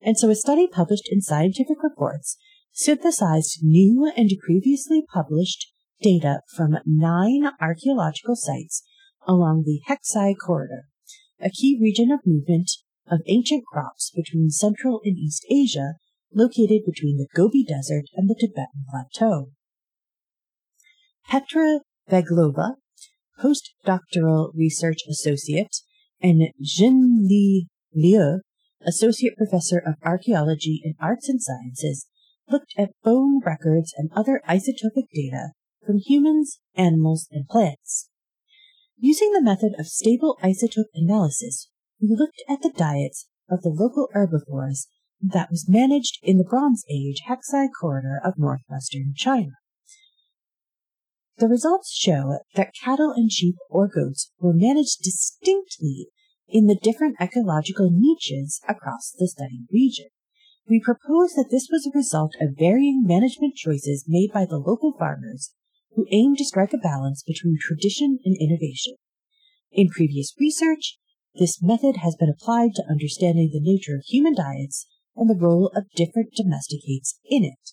[0.00, 2.36] And so a study published in Scientific Reports
[2.72, 5.72] synthesized new and previously published
[6.02, 8.82] data from nine archaeological sites
[9.26, 10.88] along the Hexi Corridor,
[11.40, 12.70] a key region of movement
[13.10, 15.94] of ancient crops between Central and East Asia,
[16.32, 19.50] located between the Gobi Desert and the Tibetan Plateau.
[21.28, 21.80] Petra
[22.10, 22.74] Vaiglova,
[23.40, 25.76] postdoctoral research associate,
[26.20, 28.40] and Li Liu,
[28.86, 32.06] associate professor of archaeology and arts and sciences,
[32.48, 35.50] looked at bone records and other isotopic data
[35.84, 38.08] from humans, animals, and plants.
[38.98, 41.68] Using the method of stable isotope analysis,
[42.00, 44.88] we looked at the diets of the local herbivores
[45.20, 49.52] that was managed in the Bronze Age Hexi corridor of northwestern China.
[51.38, 56.08] The results show that cattle and sheep or goats were managed distinctly
[56.48, 60.06] in the different ecological niches across the studied region.
[60.68, 64.94] We propose that this was a result of varying management choices made by the local
[64.96, 65.52] farmers
[65.94, 68.94] who aimed to strike a balance between tradition and innovation.
[69.72, 70.98] In previous research,
[71.34, 75.70] this method has been applied to understanding the nature of human diets and the role
[75.74, 77.72] of different domesticates in it,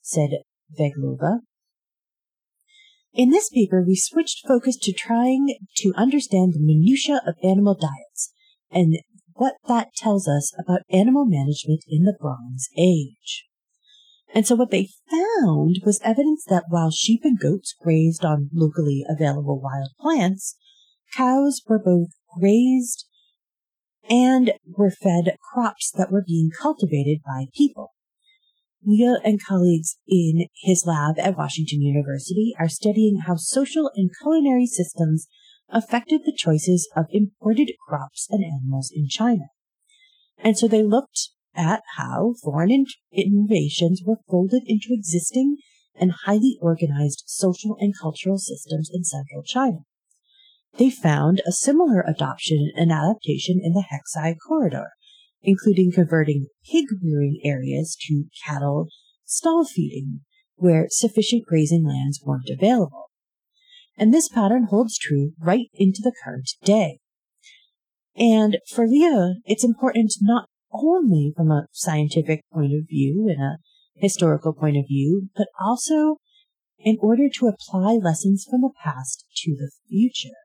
[0.00, 0.30] said
[0.76, 1.40] Vaiglova.
[3.14, 8.32] In this paper, we switched focus to trying to understand the minutiae of animal diets
[8.70, 8.98] and
[9.34, 13.44] what that tells us about animal management in the Bronze Age.
[14.34, 19.04] And so what they found was evidence that while sheep and goats grazed on locally
[19.06, 20.56] available wild plants,
[21.14, 22.08] cows were both
[22.38, 23.06] grazed
[24.08, 27.92] and were fed crops that were being cultivated by people.
[28.84, 34.66] Liu and colleagues in his lab at Washington University are studying how social and culinary
[34.66, 35.28] systems
[35.68, 39.46] affected the choices of imported crops and animals in China.
[40.38, 45.58] And so they looked at how foreign in- innovations were folded into existing
[45.94, 49.80] and highly organized social and cultural systems in central China.
[50.78, 54.88] They found a similar adoption and adaptation in the Hexi corridor,
[55.42, 58.88] including converting pig rearing areas to cattle
[59.24, 60.20] stall feeding,
[60.56, 63.10] where sufficient grazing lands weren't available.
[63.96, 66.98] And this pattern holds true right into the current day.
[68.16, 73.58] And for Liu, it's important not only from a scientific point of view and a
[73.94, 76.16] historical point of view, but also
[76.78, 80.36] in order to apply lessons from the past to the future.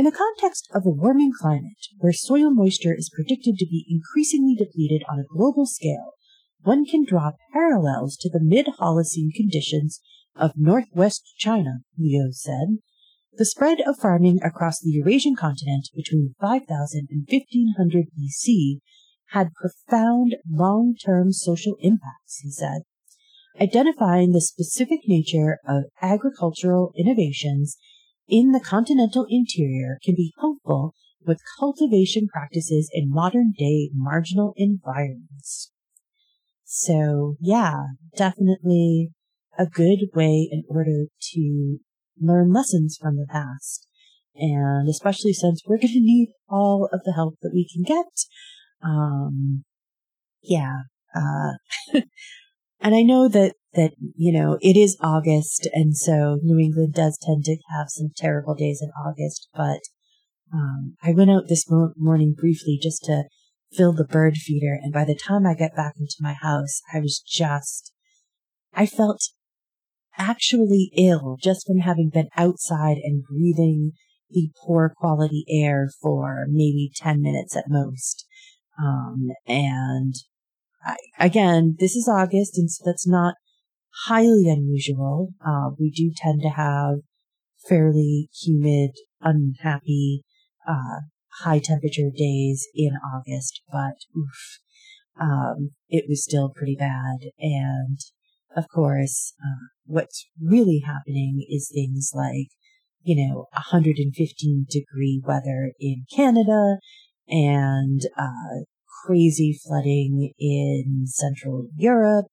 [0.00, 4.54] In the context of a warming climate, where soil moisture is predicted to be increasingly
[4.54, 6.14] depleted on a global scale,
[6.62, 10.00] one can draw parallels to the mid-Holocene conditions
[10.34, 12.78] of northwest China, Liu said.
[13.34, 18.78] The spread of farming across the Eurasian continent between 5000 and 1500 BC
[19.32, 22.84] had profound long-term social impacts, he said.
[23.60, 27.76] Identifying the specific nature of agricultural innovations
[28.30, 30.94] in the continental interior can be helpful
[31.26, 35.70] with cultivation practices in modern day marginal environments.
[36.64, 37.74] So yeah,
[38.16, 39.10] definitely
[39.58, 41.78] a good way in order to
[42.20, 43.86] learn lessons from the past.
[44.34, 48.06] And especially since we're going to need all of the help that we can get.
[48.82, 49.64] Um,
[50.42, 50.76] yeah,
[51.14, 51.52] uh,
[52.80, 57.18] and I know that that, you know, it is August, and so New England does
[57.22, 59.80] tend to have some terrible days in August, but
[60.52, 63.24] um, I went out this mo- morning briefly just to
[63.72, 66.98] fill the bird feeder, and by the time I got back into my house, I
[66.98, 67.92] was just,
[68.74, 69.20] I felt
[70.18, 73.92] actually ill just from having been outside and breathing
[74.30, 78.26] the poor quality air for maybe 10 minutes at most.
[78.78, 80.14] Um, and
[80.84, 83.34] I, again, this is August, and so that's not
[84.06, 85.30] highly unusual.
[85.44, 87.00] Uh, we do tend to have
[87.68, 90.22] fairly humid, unhappy,
[90.68, 91.00] uh,
[91.42, 94.58] high temperature days in August, but oof,
[95.20, 97.30] um, it was still pretty bad.
[97.38, 97.98] And
[98.56, 102.48] of course, uh, what's really happening is things like,
[103.02, 106.76] you know, 115 degree weather in Canada
[107.28, 108.64] and, uh,
[109.04, 112.26] crazy flooding in Central Europe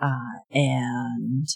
[0.00, 1.46] uh, and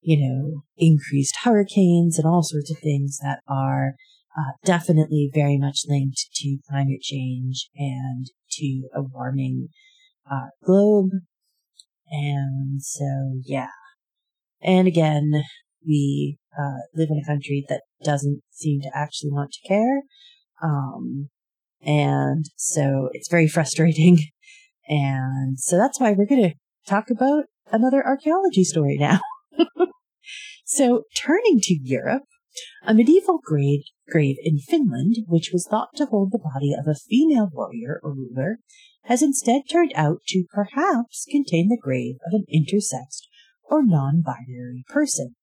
[0.00, 3.94] you know increased hurricanes and all sorts of things that are
[4.36, 9.68] uh, definitely very much linked to climate change and to a warming
[10.30, 11.10] uh, globe.
[12.10, 13.68] And so, yeah.
[14.62, 15.42] And again,
[15.86, 20.02] we uh, live in a country that doesn't seem to actually want to care.
[20.62, 21.30] Um,
[21.82, 24.18] and so it's very frustrating.
[24.92, 26.54] And so that's why we're going to
[26.84, 29.20] talk about another archaeology story now.
[30.64, 32.24] so, turning to Europe,
[32.84, 36.98] a medieval grave, grave in Finland, which was thought to hold the body of a
[36.98, 38.58] female warrior or ruler,
[39.04, 43.28] has instead turned out to perhaps contain the grave of an intersexed
[43.62, 45.36] or non-binary person.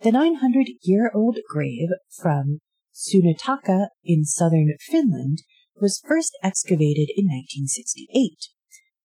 [0.00, 2.60] The 900 year old grave from
[2.96, 5.42] Suontaka in southern Finland
[5.78, 8.48] was first excavated in 1968.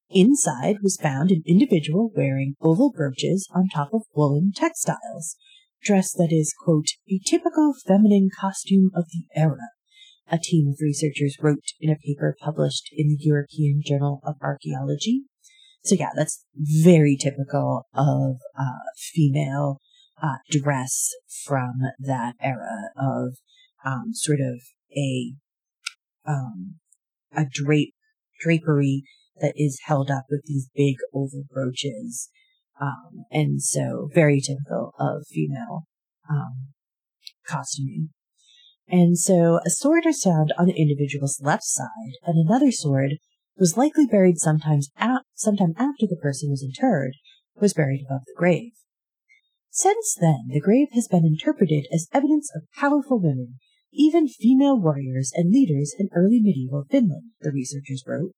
[0.10, 5.36] Inside was found an individual wearing oval brooches on top of woolen textiles,
[5.84, 9.70] dress that is, quote, a typical feminine costume of the era,
[10.30, 15.24] a team of researchers wrote in a paper published in the European Journal of Archaeology.
[15.84, 19.80] So yeah, that's very typical of uh, female
[20.22, 21.10] uh, dress
[21.46, 23.36] from that era of
[23.86, 24.62] um, sort of
[24.96, 25.34] a
[26.28, 26.76] um,
[27.36, 27.94] a drape
[28.40, 29.04] drapery
[29.40, 32.30] that is held up with these big oval brooches,
[32.80, 35.86] um, and so very typical of female
[36.30, 36.74] um,
[37.48, 38.10] costuming.
[38.88, 43.14] And so a sword is found on the individual's left side, and another sword
[43.58, 47.14] was likely buried sometimes at, sometime after the person was interred,
[47.56, 48.72] was buried above the grave.
[49.70, 53.60] Since then, the grave has been interpreted as evidence of powerful women,
[53.94, 58.32] even female warriors and leaders in early medieval Finland, the researchers wrote.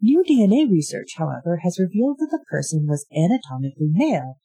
[0.00, 4.36] New DNA research, however, has revealed that the person was anatomically male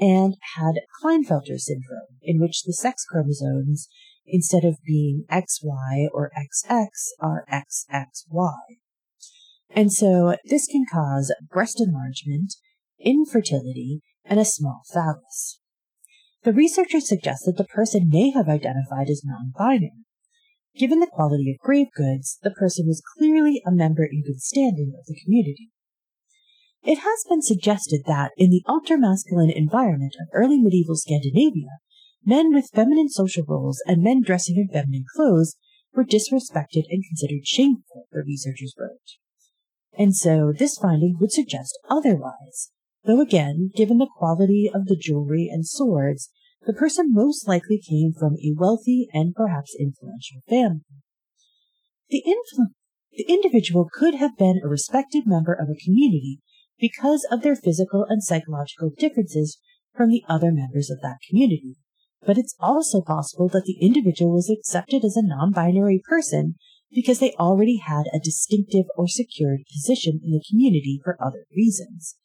[0.00, 3.88] and had Klinefelter syndrome, in which the sex chromosomes,
[4.26, 6.88] instead of being XY or XX,
[7.20, 8.54] are XXY.
[9.70, 12.54] And so this can cause breast enlargement,
[12.98, 15.60] infertility, and a small phallus.
[16.44, 19.92] The researchers suggest that the person may have identified as non-binary.
[20.76, 24.92] Given the quality of grave goods, the person was clearly a member in good standing
[24.98, 25.70] of the community.
[26.82, 31.78] It has been suggested that, in the ultra-masculine environment of early medieval Scandinavia,
[32.24, 35.56] men with feminine social roles and men dressing in feminine clothes
[35.94, 39.18] were disrespected and considered shameful, the researchers wrote.
[39.96, 42.72] And so this finding would suggest otherwise,
[43.04, 46.30] though again, given the quality of the jewelry and swords,
[46.66, 50.84] the person most likely came from a wealthy and perhaps influential family.
[52.10, 52.74] The, influ-
[53.12, 56.40] the individual could have been a respected member of a community
[56.78, 59.58] because of their physical and psychological differences
[59.94, 61.76] from the other members of that community.
[62.24, 66.54] But it's also possible that the individual was accepted as a non-binary person
[66.92, 72.16] because they already had a distinctive or secured position in the community for other reasons.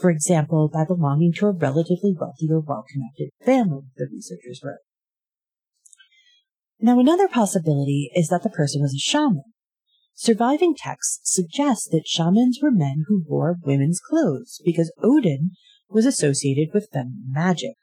[0.00, 4.76] For example, by belonging to a relatively wealthy or well-connected family, the researchers wrote.
[6.80, 9.44] Now, another possibility is that the person was a shaman.
[10.14, 15.52] Surviving texts suggest that shamans were men who wore women's clothes because Odin
[15.88, 17.74] was associated with feminine magic.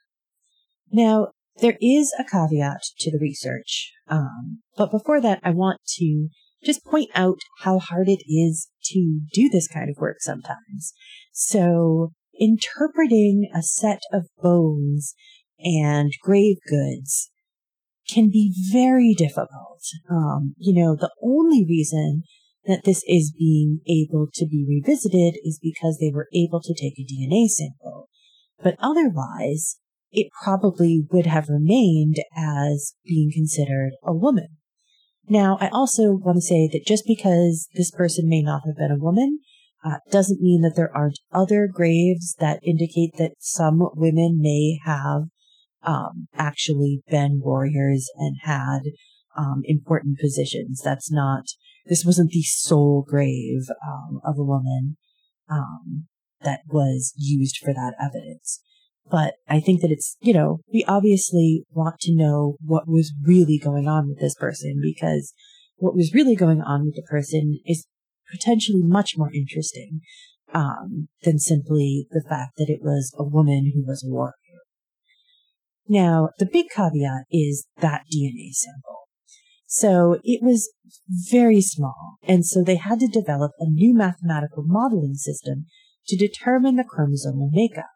[0.92, 1.28] Now,
[1.60, 6.28] there is a caveat to the research, um, but before that, I want to
[6.64, 10.92] just point out how hard it is to do this kind of work sometimes.
[11.32, 15.14] So, interpreting a set of bones
[15.58, 17.30] and grave goods
[18.08, 19.82] can be very difficult.
[20.10, 22.22] Um, you know, the only reason
[22.64, 26.98] that this is being able to be revisited is because they were able to take
[26.98, 28.08] a DNA sample.
[28.62, 29.78] But otherwise,
[30.12, 34.56] it probably would have remained as being considered a woman.
[35.30, 38.90] Now, I also want to say that just because this person may not have been
[38.90, 39.38] a woman,
[39.84, 45.22] uh, doesn't mean that there aren't other graves that indicate that some women may have
[45.84, 48.80] um, actually been warriors and had
[49.38, 50.82] um, important positions.
[50.84, 51.44] That's not,
[51.86, 54.96] this wasn't the sole grave um, of a woman
[55.48, 56.08] um,
[56.42, 58.60] that was used for that evidence.
[59.10, 63.58] But I think that it's, you know, we obviously want to know what was really
[63.58, 65.32] going on with this person because
[65.76, 67.86] what was really going on with the person is
[68.30, 70.00] potentially much more interesting
[70.54, 74.34] um, than simply the fact that it was a woman who was a warrior.
[75.88, 79.08] Now, the big caveat is that DNA sample.
[79.66, 80.72] So it was
[81.30, 85.66] very small, and so they had to develop a new mathematical modeling system
[86.08, 87.90] to determine the chromosomal makeup.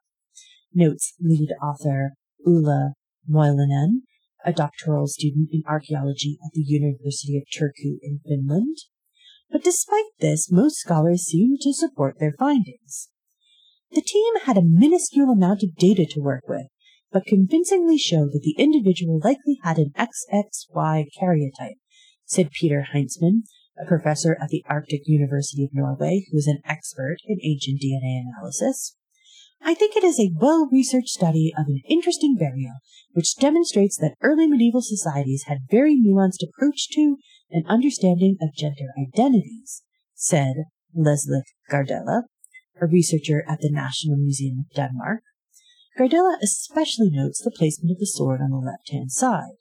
[0.74, 2.14] Notes lead author
[2.46, 2.94] Ulla
[3.30, 4.02] Moilanen,
[4.44, 8.76] a doctoral student in archaeology at the University of Turku in Finland.
[9.50, 13.08] But despite this, most scholars seem to support their findings.
[13.92, 16.66] The team had a minuscule amount of data to work with,
[17.12, 21.78] but convincingly showed that the individual likely had an XXY karyotype,
[22.24, 23.42] said Peter Heintzman,
[23.80, 28.22] a professor at the Arctic University of Norway who is an expert in ancient DNA
[28.26, 28.96] analysis.
[29.62, 32.74] I think it is a well-researched study of an interesting burial
[33.12, 37.16] which demonstrates that early medieval societies had very nuanced approach to
[37.50, 39.82] and understanding of gender identities,
[40.14, 40.54] said
[40.94, 42.22] Leslie Gardella,
[42.80, 45.22] a researcher at the National Museum of Denmark.
[45.98, 49.58] Gardella especially notes the placement of the sword on the left-hand side.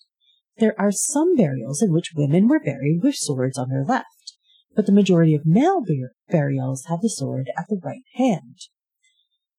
[0.58, 4.34] There are some burials in which women were buried with swords on their left,
[4.76, 8.58] but the majority of male bur- burials have the sword at the right hand.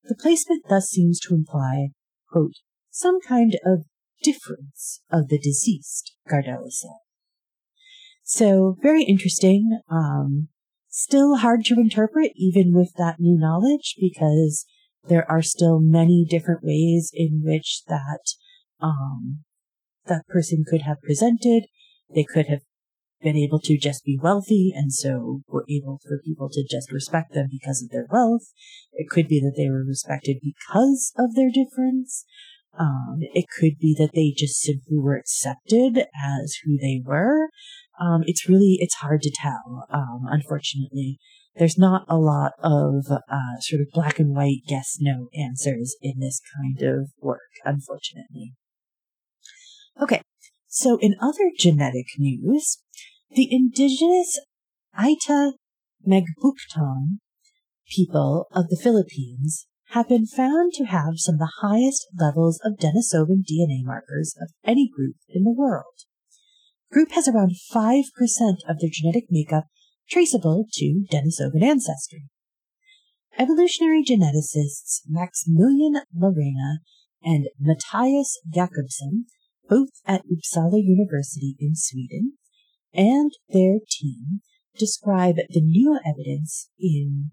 [0.06, 1.88] The placement thus seems to imply,
[2.30, 2.56] quote,
[2.90, 3.84] some kind of
[4.22, 6.90] difference of the deceased, Gardella said.
[8.22, 9.80] So very interesting.
[9.90, 10.48] Um,
[10.88, 14.66] still hard to interpret even with that new knowledge because
[15.08, 18.20] there are still many different ways in which that
[18.80, 19.40] um,
[20.06, 21.64] that person could have presented.
[22.14, 22.60] They could have
[23.22, 27.32] been able to just be wealthy and so were able for people to just respect
[27.32, 28.52] them because of their wealth.
[28.92, 32.24] It could be that they were respected because of their difference.
[32.78, 37.48] Um, it could be that they just simply were accepted as who they were.
[38.00, 41.18] Um, it's really, it's hard to tell, um, unfortunately.
[41.56, 46.18] There's not a lot of uh, sort of black and white yes no answers in
[46.18, 48.54] this kind of work, unfortunately.
[50.02, 50.22] Okay,
[50.66, 52.78] so in other genetic news,
[53.34, 54.38] the indigenous
[54.96, 55.54] Aita
[56.06, 57.18] Magbukon
[57.88, 62.78] people of the Philippines have been found to have some of the highest levels of
[62.78, 66.04] Denisovan DNA markers of any group in the world.
[66.92, 68.02] Group has around 5%
[68.68, 69.64] of their genetic makeup
[70.08, 72.28] traceable to Denisovan ancestry.
[73.36, 76.76] Evolutionary geneticists Maximilian Larena
[77.24, 79.24] and Mattias Jakobsson,
[79.68, 82.34] both at Uppsala University in Sweden,
[82.94, 84.40] and their team
[84.78, 87.30] describe the new evidence in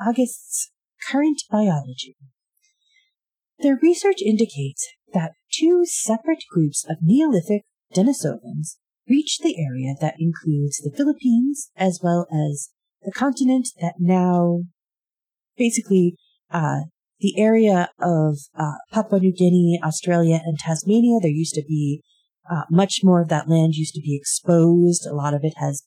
[0.00, 0.70] August's
[1.10, 2.16] Current Biology.
[3.60, 7.62] Their research indicates that two separate groups of Neolithic
[7.94, 8.76] Denisovans
[9.08, 12.70] reached the area that includes the Philippines as well as
[13.02, 14.62] the continent that now
[15.56, 16.16] basically
[16.50, 16.80] uh,
[17.20, 21.18] the area of uh, Papua New Guinea, Australia, and Tasmania.
[21.20, 22.02] There used to be
[22.50, 25.06] uh, much more of that land used to be exposed.
[25.06, 25.84] A lot of it has,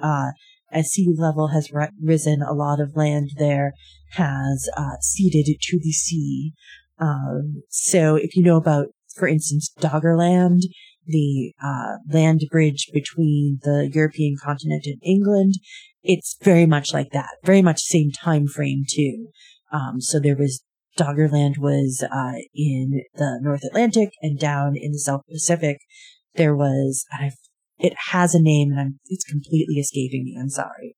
[0.00, 0.30] uh,
[0.70, 3.72] as sea level has ri- risen, a lot of land there
[4.12, 6.52] has uh, ceded to the sea.
[6.98, 10.62] Um, so if you know about, for instance, Doggerland,
[11.06, 15.54] the uh, land bridge between the European continent and England,
[16.02, 17.30] it's very much like that.
[17.44, 19.28] Very much same time frame too.
[19.72, 20.62] Um, so there was
[20.98, 25.78] Doggerland was uh, in the North Atlantic and down in the South Pacific.
[26.34, 27.36] There was, I've,
[27.78, 30.36] it has a name and I'm, it's completely escaping me.
[30.38, 30.96] I'm sorry.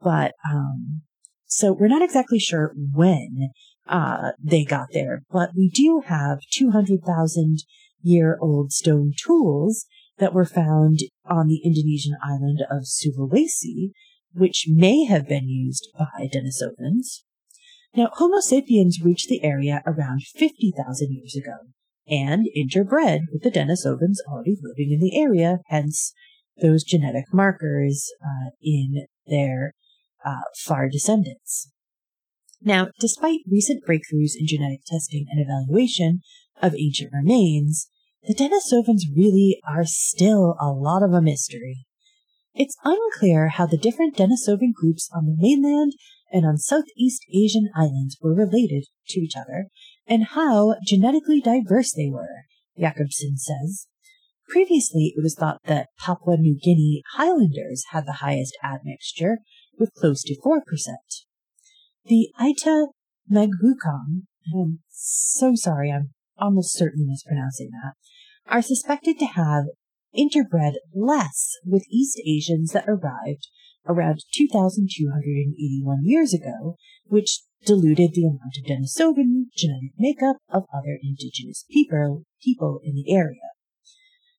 [0.00, 1.02] But, um,
[1.46, 3.50] so we're not exactly sure when,
[3.88, 7.58] uh, they got there, but we do have 200,000
[8.02, 9.86] year old stone tools
[10.18, 13.90] that were found on the Indonesian island of Sulawesi,
[14.32, 17.22] which may have been used by Denisovans.
[17.94, 21.72] Now, Homo sapiens reached the area around 50,000 years ago
[22.06, 26.12] and interbred with the Denisovans already living in the area, hence
[26.60, 29.74] those genetic markers uh, in their
[30.24, 31.70] uh, far descendants.
[32.62, 36.20] Now, despite recent breakthroughs in genetic testing and evaluation
[36.62, 37.88] of ancient remains,
[38.22, 41.86] the Denisovans really are still a lot of a mystery.
[42.54, 45.94] It's unclear how the different Denisovan groups on the mainland
[46.30, 49.66] and on Southeast Asian islands were related to each other,
[50.06, 52.44] and how genetically diverse they were,
[52.78, 53.86] Jakobsson says.
[54.48, 59.38] Previously, it was thought that Papua New Guinea Highlanders had the highest admixture,
[59.78, 60.60] with close to 4%.
[62.06, 62.88] The Aita
[63.30, 64.22] Magbukong,
[64.54, 67.94] I'm so sorry, I'm almost certainly mispronouncing that,
[68.46, 69.64] are suspected to have
[70.16, 73.48] interbred less with East Asians that arrived
[73.86, 76.76] around 2,281 years ago,
[77.06, 83.12] which diluted the amount of Denisovan genetic makeup of other indigenous people, people in the
[83.12, 83.50] area.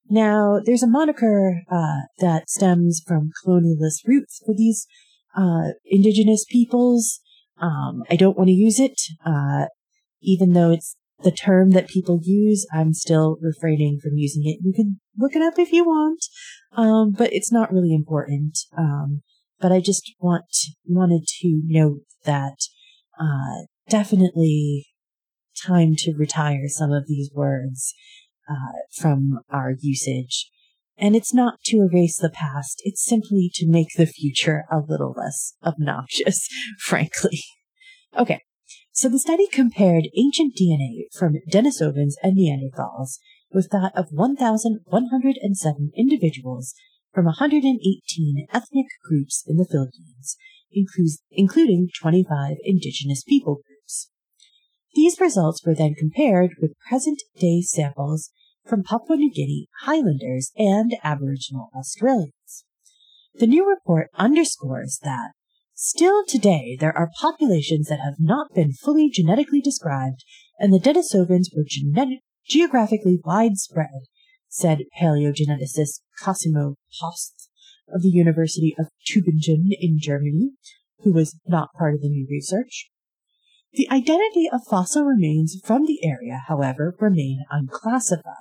[0.09, 4.85] Now, there's a moniker uh, that stems from colonialist roots for these
[5.37, 7.21] uh, indigenous peoples.
[7.61, 9.67] Um, I don't want to use it, uh,
[10.21, 12.67] even though it's the term that people use.
[12.73, 14.59] I'm still refraining from using it.
[14.61, 16.25] You can look it up if you want,
[16.73, 18.57] um, but it's not really important.
[18.77, 19.21] Um,
[19.61, 20.45] but I just want
[20.85, 22.57] wanted to note that
[23.19, 24.87] uh, definitely
[25.65, 27.93] time to retire some of these words
[28.49, 30.49] uh, from our usage.
[30.97, 35.13] And it's not to erase the past, it's simply to make the future a little
[35.17, 36.47] less obnoxious,
[36.79, 37.41] frankly.
[38.17, 38.41] Okay,
[38.91, 43.19] so the study compared ancient DNA from Denisovans and Neanderthals
[43.51, 46.73] with that of 1,107 individuals
[47.13, 50.37] from 118 ethnic groups in the Philippines,
[51.31, 54.09] including 25 indigenous people groups.
[54.93, 58.31] These results were then compared with present day samples
[58.65, 62.65] from Papua New Guinea Highlanders and Aboriginal Australians.
[63.33, 65.31] The new report underscores that
[65.73, 70.23] still today there are populations that have not been fully genetically described
[70.59, 74.05] and the Denisovans were genetic, geographically widespread,
[74.51, 77.47] said paleogeneticist Cosimo Posth
[77.87, 80.51] of the University of Tübingen in Germany,
[80.99, 82.89] who was not part of the new research.
[83.73, 88.35] The identity of fossil remains from the area, however, remain unclassified.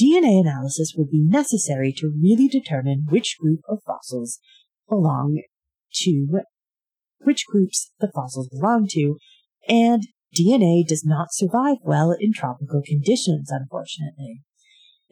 [0.00, 4.40] DNA analysis would be necessary to really determine which group of fossils
[4.88, 5.42] belong
[5.96, 6.40] to,
[7.20, 9.18] which groups the fossils belong to,
[9.68, 10.04] and
[10.34, 14.40] DNA does not survive well in tropical conditions, unfortunately.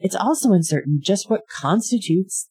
[0.01, 2.49] It's also uncertain just what constitutes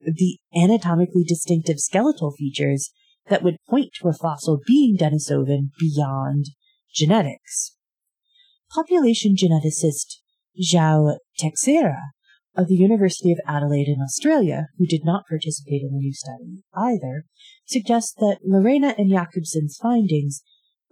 [0.00, 2.92] the anatomically distinctive skeletal features
[3.28, 6.46] that would point to a fossil being Denisovan beyond
[6.94, 7.74] genetics.
[8.72, 10.20] Population geneticist
[10.58, 12.12] João Teixeira
[12.56, 16.62] of the University of Adelaide in Australia, who did not participate in the new study
[16.74, 17.24] either,
[17.66, 20.42] suggests that Larena and Jakobsson's findings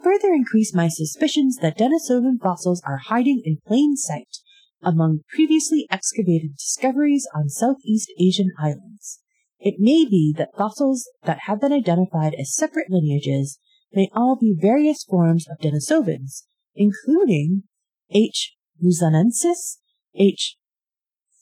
[0.03, 4.39] further increase my suspicions that Denisovan fossils are hiding in plain sight
[4.87, 9.21] among previously excavated discoveries on Southeast Asian islands.
[9.59, 13.59] It may be that fossils that have been identified as separate lineages
[13.93, 17.65] may all be various forms of Denisovans, including
[18.11, 18.55] H.
[18.83, 19.79] luzonensis,
[20.15, 20.57] H.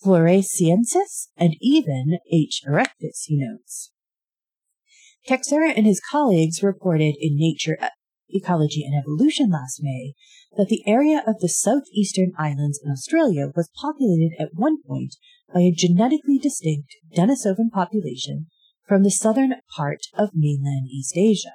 [0.03, 2.63] floresiensis, and even H.
[2.67, 3.93] erectus, he notes.
[5.27, 7.79] Teixeira and his colleagues reported in Nature
[8.35, 10.15] Ecology and Evolution last May
[10.57, 15.17] that the area of the southeastern islands in Australia was populated at one point
[15.53, 18.47] by a genetically distinct Denisovan population
[18.87, 21.55] from the southern part of mainland East Asia.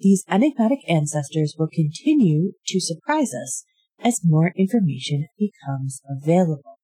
[0.00, 3.64] These enigmatic ancestors will continue to surprise us
[4.00, 6.78] as more information becomes available.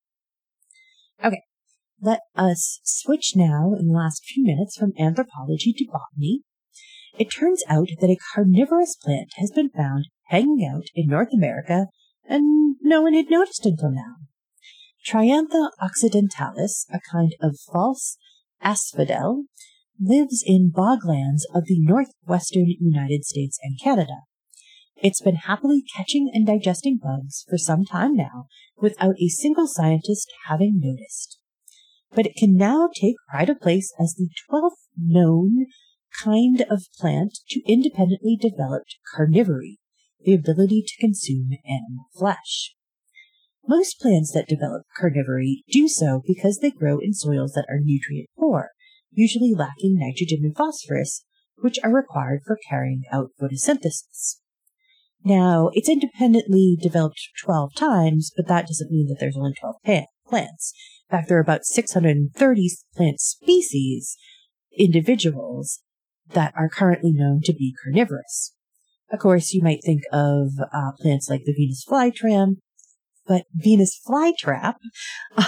[1.25, 1.43] Okay,
[2.01, 6.43] let us switch now in the last few minutes from anthropology to botany.
[7.19, 11.87] It turns out that a carnivorous plant has been found hanging out in North America
[12.29, 14.15] and no one had noticed until now.
[15.05, 18.19] Triantha occidentalis, a kind of false
[18.63, 19.45] asphodel,
[20.01, 24.23] lives in boglands of the northwestern United States and Canada.
[25.03, 28.47] It's been happily catching and digesting bugs for some time now
[28.77, 31.39] without a single scientist having noticed.
[32.15, 35.67] But it can now take pride of place as the 12th known
[36.25, 38.85] kind of plant to independently develop
[39.17, 39.77] carnivory,
[40.25, 42.75] the ability to consume animal flesh.
[43.67, 48.29] Most plants that develop carnivory do so because they grow in soils that are nutrient
[48.39, 48.71] poor,
[49.13, 51.25] usually lacking nitrogen and phosphorus,
[51.59, 54.37] which are required for carrying out photosynthesis.
[55.25, 59.77] Now, it's independently developed 12 times, but that doesn't mean that there's only 12
[60.27, 60.73] plants.
[61.11, 64.17] In fact, there are about 630 plant species,
[64.79, 65.83] individuals,
[66.33, 68.55] that are currently known to be carnivorous.
[69.11, 72.57] Of course, you might think of uh, plants like the Venus flytrap,
[73.27, 74.75] but Venus flytrap,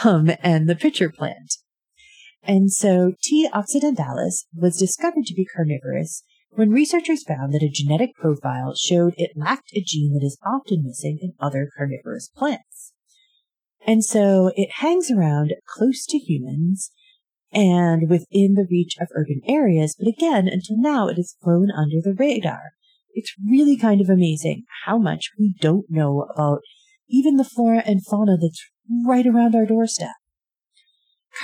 [0.04, 1.56] um, and the pitcher plant.
[2.42, 3.48] And so T.
[3.52, 9.32] occidentalis was discovered to be carnivorous when researchers found that a genetic profile showed it
[9.36, 12.92] lacked a gene that is often missing in other carnivorous plants.
[13.86, 16.90] And so it hangs around close to humans
[17.52, 21.96] and within the reach of urban areas, but again, until now, it has flown under
[22.02, 22.72] the radar.
[23.12, 26.60] It's really kind of amazing how much we don't know about
[27.08, 28.64] even the flora and fauna that's
[29.04, 30.14] right around our doorstep.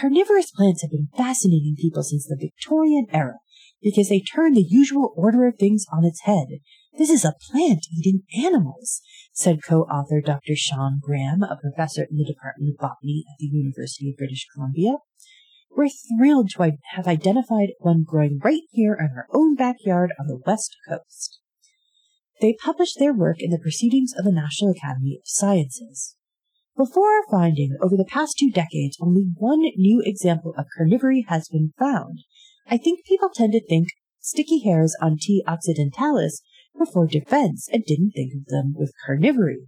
[0.01, 3.39] Carnivorous plants have been fascinating people since the Victorian era
[3.83, 6.47] because they turn the usual order of things on its head.
[6.99, 9.03] This is a plant eating animals,
[9.33, 10.57] said co-author Dr.
[10.57, 14.97] Sean Graham, a professor in the Department of Botany at the University of British Columbia.
[15.77, 20.41] We're thrilled to have identified one growing right here in our own backyard on the
[20.47, 21.39] West Coast.
[22.41, 26.17] They published their work in the Proceedings of the National Academy of Sciences.
[26.79, 31.49] Before our finding, over the past two decades, only one new example of carnivory has
[31.49, 32.21] been found.
[32.67, 35.45] I think people tend to think sticky hairs on T.
[35.47, 36.41] occidentalis
[36.79, 39.67] before defense and didn't think of them with carnivory.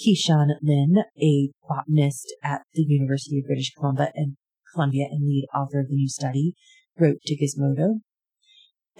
[0.00, 4.36] Qianshi Lin, a botanist at the University of British Columbia and
[4.72, 6.54] Columbia and lead author of the new study,
[6.98, 8.00] wrote to Gizmodo.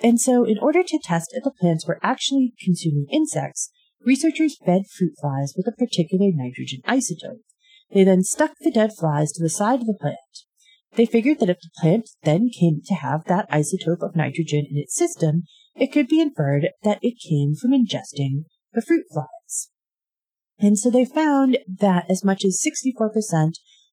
[0.03, 3.71] And so, in order to test if the plants were actually consuming insects,
[4.05, 7.43] researchers fed fruit flies with a particular nitrogen isotope.
[7.93, 10.17] They then stuck the dead flies to the side of the plant.
[10.95, 14.77] They figured that if the plant then came to have that isotope of nitrogen in
[14.77, 15.43] its system,
[15.75, 19.71] it could be inferred that it came from ingesting the fruit flies.
[20.59, 23.53] And so they found that as much as 64%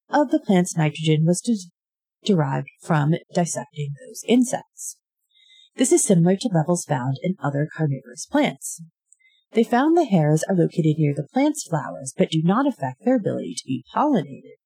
[0.10, 1.41] of the plant's nitrogen was
[2.24, 4.97] derived from dissecting those insects.
[5.76, 8.82] This is similar to levels found in other carnivorous plants.
[9.51, 13.16] They found the hairs are located near the plant's flowers but do not affect their
[13.16, 14.58] ability to be pollinated.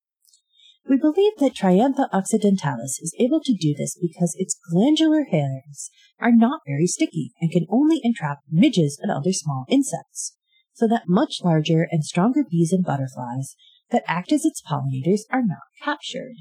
[0.88, 6.32] We believe that Triantha occidentalis is able to do this because its glandular hairs are
[6.32, 10.36] not very sticky and can only entrap midges and other small insects,
[10.74, 13.56] so that much larger and stronger bees and butterflies
[13.92, 16.36] that act as its pollinators are not captured.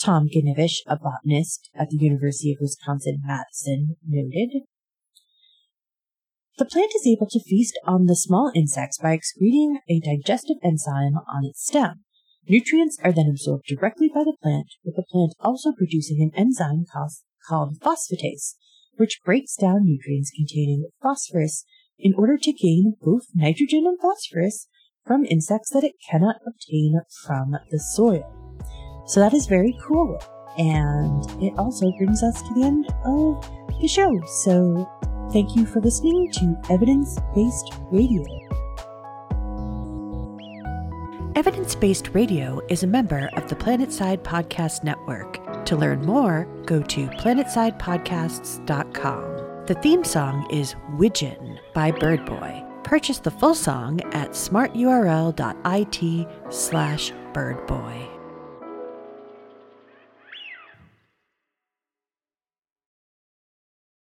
[0.00, 4.62] Tom Givnish, a botanist at the University of Wisconsin-Madison, noted,
[6.58, 11.16] the plant is able to feast on the small insects by excreting a digestive enzyme
[11.32, 12.04] on its stem.
[12.48, 16.84] Nutrients are then absorbed directly by the plant, with the plant also producing an enzyme
[17.48, 18.56] called phosphatase,
[18.96, 21.64] which breaks down nutrients containing phosphorus
[21.98, 24.66] in order to gain both nitrogen and phosphorus
[25.06, 28.28] from insects that it cannot obtain from the soil.
[29.06, 30.18] So that is very cool.
[30.58, 33.44] And it also brings us to the end of
[33.80, 34.20] the show.
[34.44, 34.88] So
[35.32, 38.24] thank you for listening to Evidence Based Radio.
[41.34, 45.64] Evidence Based Radio is a member of the Planetside Podcast Network.
[45.64, 49.64] To learn more, go to planetsidepodcasts.com.
[49.66, 52.71] The theme song is Widgeon by Birdboy.
[52.84, 58.11] Purchase the full song at smarturl.it slash birdboy.